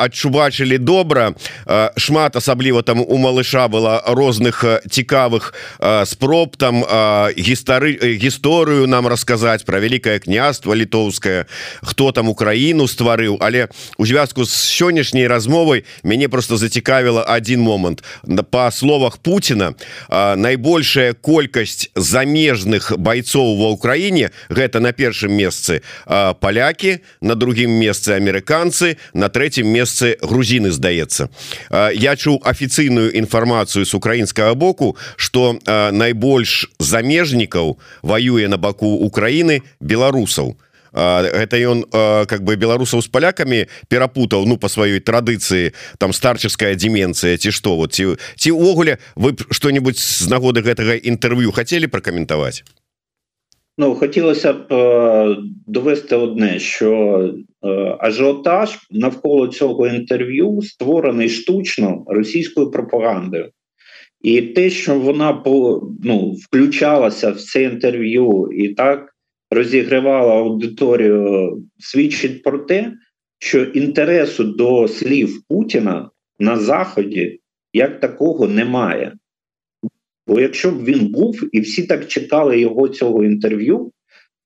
адчубачылі 0.00 0.78
добра. 0.78 1.34
Э, 1.66 1.90
шмат 1.96 2.36
асабліва 2.36 2.82
там 2.82 3.04
у 3.04 3.16
малыша 3.18 3.68
было 3.68 4.00
розных 4.06 4.64
цікавых 4.88 5.52
спроб 6.06 6.56
там 6.56 6.80
гістары 7.36 8.16
гісторыю 8.16 8.86
нам 8.86 9.06
расказаць 9.06 9.64
про 9.64 9.80
великкае 9.80 10.18
княства 10.18 10.72
літоўскае 10.72 11.44
хто 11.82 12.12
там 12.12 12.28
Украіну 12.28 12.88
стварыў. 12.88 13.36
Але 13.40 13.68
у 13.98 14.06
звязку 14.06 14.44
з 14.44 14.56
сённяшняй 14.56 15.28
размовай 15.28 15.84
мяне 16.02 16.28
просто 16.28 16.56
зацікавіла 16.56 17.22
один 17.28 17.60
момант. 17.60 18.04
На 18.24 18.42
па 18.42 18.70
словах 18.86 19.18
Путина 19.18 19.74
найбольшая 20.36 21.12
колькасць 21.14 21.90
замежных 21.96 22.92
бойцоў 22.94 23.58
ва 23.58 23.74
ўкраіне 23.74 24.30
гэта 24.46 24.78
на 24.78 24.92
першым 24.94 25.34
месцы 25.34 25.82
палякі 26.06 27.02
на 27.20 27.34
другім 27.34 27.74
месцы 27.74 28.14
амерыканцы 28.14 28.94
на 29.12 29.28
третьем 29.28 29.66
месцы 29.66 30.14
грузины 30.22 30.70
здаецца 30.70 31.26
я 31.98 32.14
чуў 32.14 32.38
афіцыйную 32.46 33.10
інфармацыю 33.18 33.82
с 33.82 33.90
украінскага 33.90 34.54
боку 34.54 34.94
что 35.16 35.58
найбольш 35.66 36.70
замежнікаў 36.78 37.78
воюе 38.02 38.46
на 38.46 38.56
баку 38.56 38.94
Украіны 39.02 39.66
беларусаў 39.80 40.54
то 40.54 40.65
гэта 40.96 41.60
ён 41.60 41.84
как 41.92 42.40
бы 42.42 42.56
беларусаў 42.56 43.04
з 43.04 43.12
палякамі 43.12 43.66
перапутаў 43.92 44.48
ну 44.48 44.56
по 44.56 44.72
сваёй 44.72 45.04
традыцыі 45.04 45.76
там 45.98 46.16
старческая 46.16 46.74
деменцыя 46.74 47.36
ці 47.36 47.52
што 47.52 47.76
вот 47.76 47.92
ці 47.92 48.16
ці 48.40 48.56
ўвогуле 48.56 48.98
вы 49.14 49.36
что-нибудь 49.52 50.00
з 50.00 50.26
нагоды 50.32 50.64
гэтага 50.64 50.96
інтэрв'ю 50.96 51.52
хотели 51.52 51.86
пракаментаваць 51.86 52.64
Ну 53.78 53.94
хотілося 53.94 54.52
б 54.52 54.72
е, 54.72 55.36
довести 55.66 56.16
одне, 56.16 56.58
що 56.58 56.90
е, 57.64 57.96
ажіотаж 58.00 58.78
навколо 58.90 59.48
цього 59.48 59.86
інтерв'ю 59.86 60.62
створений 60.62 61.28
штучно 61.28 62.04
російською 62.06 62.70
пропагандою, 62.70 63.50
і 64.20 64.42
те, 64.42 64.70
що 64.70 64.98
вона 64.98 65.32
по 65.32 65.82
ну 66.04 66.30
включалася 66.30 67.30
в 67.30 67.40
це 67.40 67.62
інтерв'ю, 67.62 68.48
і 68.52 68.68
так 68.68 69.15
розігривала 69.50 70.34
аудиторію, 70.34 71.62
свідчить 71.78 72.42
про 72.42 72.58
те, 72.58 72.92
що 73.38 73.62
інтересу 73.62 74.44
до 74.44 74.88
слів 74.88 75.42
Путіна 75.48 76.10
на 76.38 76.56
Заході 76.56 77.40
як 77.72 78.00
такого 78.00 78.48
немає. 78.48 79.12
Бо 80.26 80.40
якщо 80.40 80.70
б 80.70 80.84
він 80.84 81.06
був 81.06 81.48
і 81.52 81.60
всі 81.60 81.82
так 81.82 82.06
чекали 82.06 82.60
його 82.60 82.88
цього 82.88 83.24
інтерв'ю, 83.24 83.92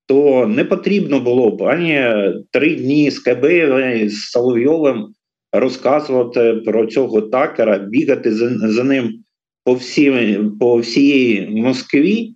то 0.06 0.46
не 0.46 0.64
потрібно 0.64 1.20
було 1.20 1.50
б 1.50 1.62
ані 1.62 2.04
три 2.50 2.74
дні 2.74 3.10
з 3.10 3.18
Кабеєвим, 3.18 4.08
з 4.08 4.30
Соловйовим 4.30 5.14
розказувати 5.52 6.54
про 6.54 6.86
цього 6.86 7.20
такера, 7.20 7.78
бігати 7.78 8.34
за, 8.34 8.68
за 8.68 8.84
ним 8.84 9.24
по 9.64 9.74
всій, 9.74 10.38
по 10.60 10.76
всій 10.76 11.48
Москві 11.50 12.34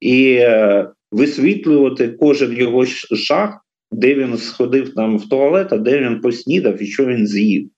і 0.00 0.32
е, 0.32 0.88
висвітлювати 1.12 2.08
кожен 2.08 2.52
його 2.52 2.86
шаг, 3.16 3.60
де 3.92 4.14
він 4.14 4.36
сходив 4.36 4.94
там 4.94 5.18
в 5.18 5.28
туалет, 5.28 5.72
а 5.72 5.78
де 5.78 6.00
він 6.00 6.20
поснідав 6.20 6.82
і 6.82 6.86
що 6.86 7.06
він 7.06 7.26
з'їв. 7.26 7.70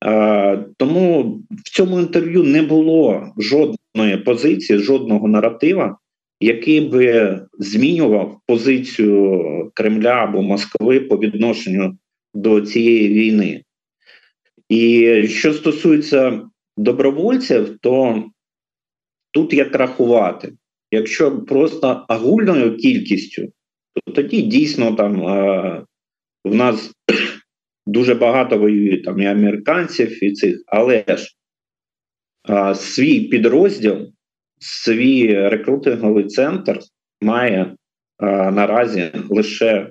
А, 0.00 0.56
Тому 0.76 1.22
в 1.64 1.70
цьому 1.70 2.00
інтерв'ю 2.00 2.42
не 2.42 2.62
було 2.62 3.32
жодної 3.38 4.16
позиції, 4.24 4.78
жодного 4.78 5.28
наратива, 5.28 5.98
який 6.40 6.80
би 6.80 7.40
змінював 7.58 8.40
позицію 8.46 9.42
Кремля 9.74 10.12
або 10.12 10.42
Москви 10.42 11.00
по 11.00 11.16
відношенню 11.16 11.98
до 12.34 12.60
цієї 12.60 13.08
війни. 13.08 13.62
І 14.68 15.22
що 15.28 15.52
стосується 15.52 16.42
добровольців, 16.76 17.78
то 17.80 18.24
тут 19.30 19.52
як 19.52 19.74
рахувати. 19.74 20.52
Якщо 20.96 21.40
просто 21.40 22.04
агульною 22.08 22.76
кількістю, 22.76 23.52
то 23.94 24.12
тоді 24.12 24.42
дійсно 24.42 24.92
там 24.92 25.28
е, 25.28 25.82
в 26.44 26.54
нас 26.54 26.92
дуже 27.86 28.14
багато 28.14 28.58
воює 28.58 29.02
там 29.02 29.20
і 29.20 29.26
американців, 29.26 30.24
і 30.24 30.32
цих, 30.32 30.62
але 30.66 31.04
ж 31.08 31.36
е, 32.50 32.74
свій 32.74 33.20
підрозділ, 33.20 34.12
свій 34.58 35.48
рекрутинговий 35.48 36.24
центр 36.24 36.80
має 37.20 37.62
е, 37.62 37.74
наразі 38.50 39.10
лише 39.28 39.90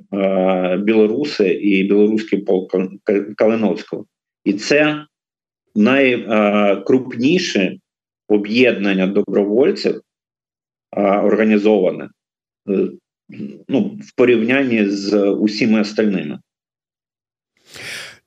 білоруси 0.80 1.50
і 1.50 1.84
білоруський 1.84 2.40
полк 2.40 2.76
Калиновського. 3.38 4.06
І 4.44 4.54
це 4.54 5.06
найкрупніше 5.76 7.78
об'єднання 8.28 9.08
добровольців 9.08 10.02
організоване 10.96 12.10
ну, 13.68 14.00
в 14.02 14.16
порівнянні 14.16 14.90
з 14.90 15.30
усіма 15.32 15.82
остальними. 15.82 16.40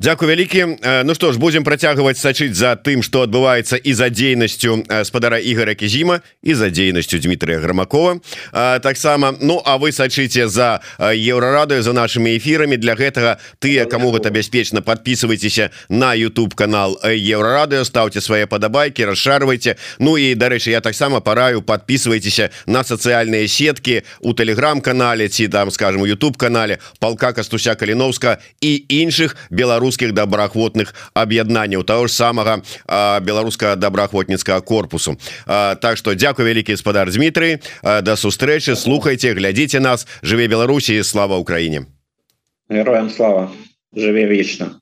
Дякую 0.00 0.30
вялікі. 0.30 0.78
Ну 1.04 1.14
што 1.14 1.32
ж 1.32 1.42
будем 1.42 1.64
працягваць 1.66 2.22
сачыць 2.22 2.54
за 2.54 2.76
тым 2.78 3.02
што 3.02 3.26
адбываецца 3.26 3.74
і 3.82 3.94
за 3.98 4.06
дзейнасцю 4.14 4.86
спадара 5.02 5.42
ігора 5.42 5.74
кізіма 5.74 6.20
і 6.38 6.54
за 6.54 6.70
дзейнасцю 6.70 7.18
Дмітрия 7.18 7.58
грамакова. 7.58 8.22
Таксама 8.78 9.34
Ну 9.42 9.58
а 9.66 9.74
вы 9.76 9.90
сачыце 9.90 10.46
за 10.46 10.78
еўрарадыо 11.02 11.82
за 11.82 11.92
нашими 11.92 12.38
эфірамі. 12.38 12.76
Для 12.78 12.94
гэтага 12.94 13.42
тыя 13.58 13.90
кому 13.90 14.14
гэта 14.14 14.30
бяспечна 14.30 14.82
подписывайтеся 14.82 15.74
на 15.88 16.14
YouTube 16.14 16.54
канал 16.54 16.94
еўрарадыо 17.02 17.82
ставце 17.82 18.20
свае 18.20 18.46
падабайкі 18.46 19.02
расшарвайте 19.02 19.74
Ну 19.98 20.14
і 20.14 20.38
дарэчы 20.38 20.70
я 20.70 20.80
таксама 20.80 21.18
параю 21.18 21.60
подписывайтеся 21.60 22.50
на 22.66 22.84
сацыяльныя 22.84 23.48
сеткі 23.48 24.06
у 24.20 24.30
телеграм-канале 24.32 25.26
ці 25.26 25.48
там 25.48 25.72
скажем 25.74 26.06
YouTube 26.06 26.38
канале 26.38 26.78
палка 27.00 27.32
кастуся 27.32 27.74
каліновска 27.74 28.38
і 28.60 28.86
іншых 28.88 29.34
беларус 29.50 29.87
беларускіх 29.88 30.12
добраахвотных 30.12 30.94
аб'яднанняў 31.14 31.82
того 31.82 32.06
ж 32.06 32.12
самага 32.12 32.60
беларуска 33.24 33.76
добраахвотніцкага 33.76 34.60
корпусу 34.60 35.16
а, 35.46 35.76
Так 35.76 35.96
что 35.96 36.14
дзякую 36.14 36.48
вялікі 36.48 36.72
гаспадар 36.72 37.10
Дмітрый 37.10 37.60
да 37.82 38.16
сустрэчы 38.16 38.76
слухайте 38.76 39.32
глядзіце 39.32 39.80
нас. 39.80 40.06
Жыве 40.22 40.48
Беларусі 40.48 41.02
слава 41.02 41.38
Украіне 41.38 41.86
героям 42.68 43.10
слава. 43.10 43.50
Жыве 43.96 44.26
вечна 44.26 44.80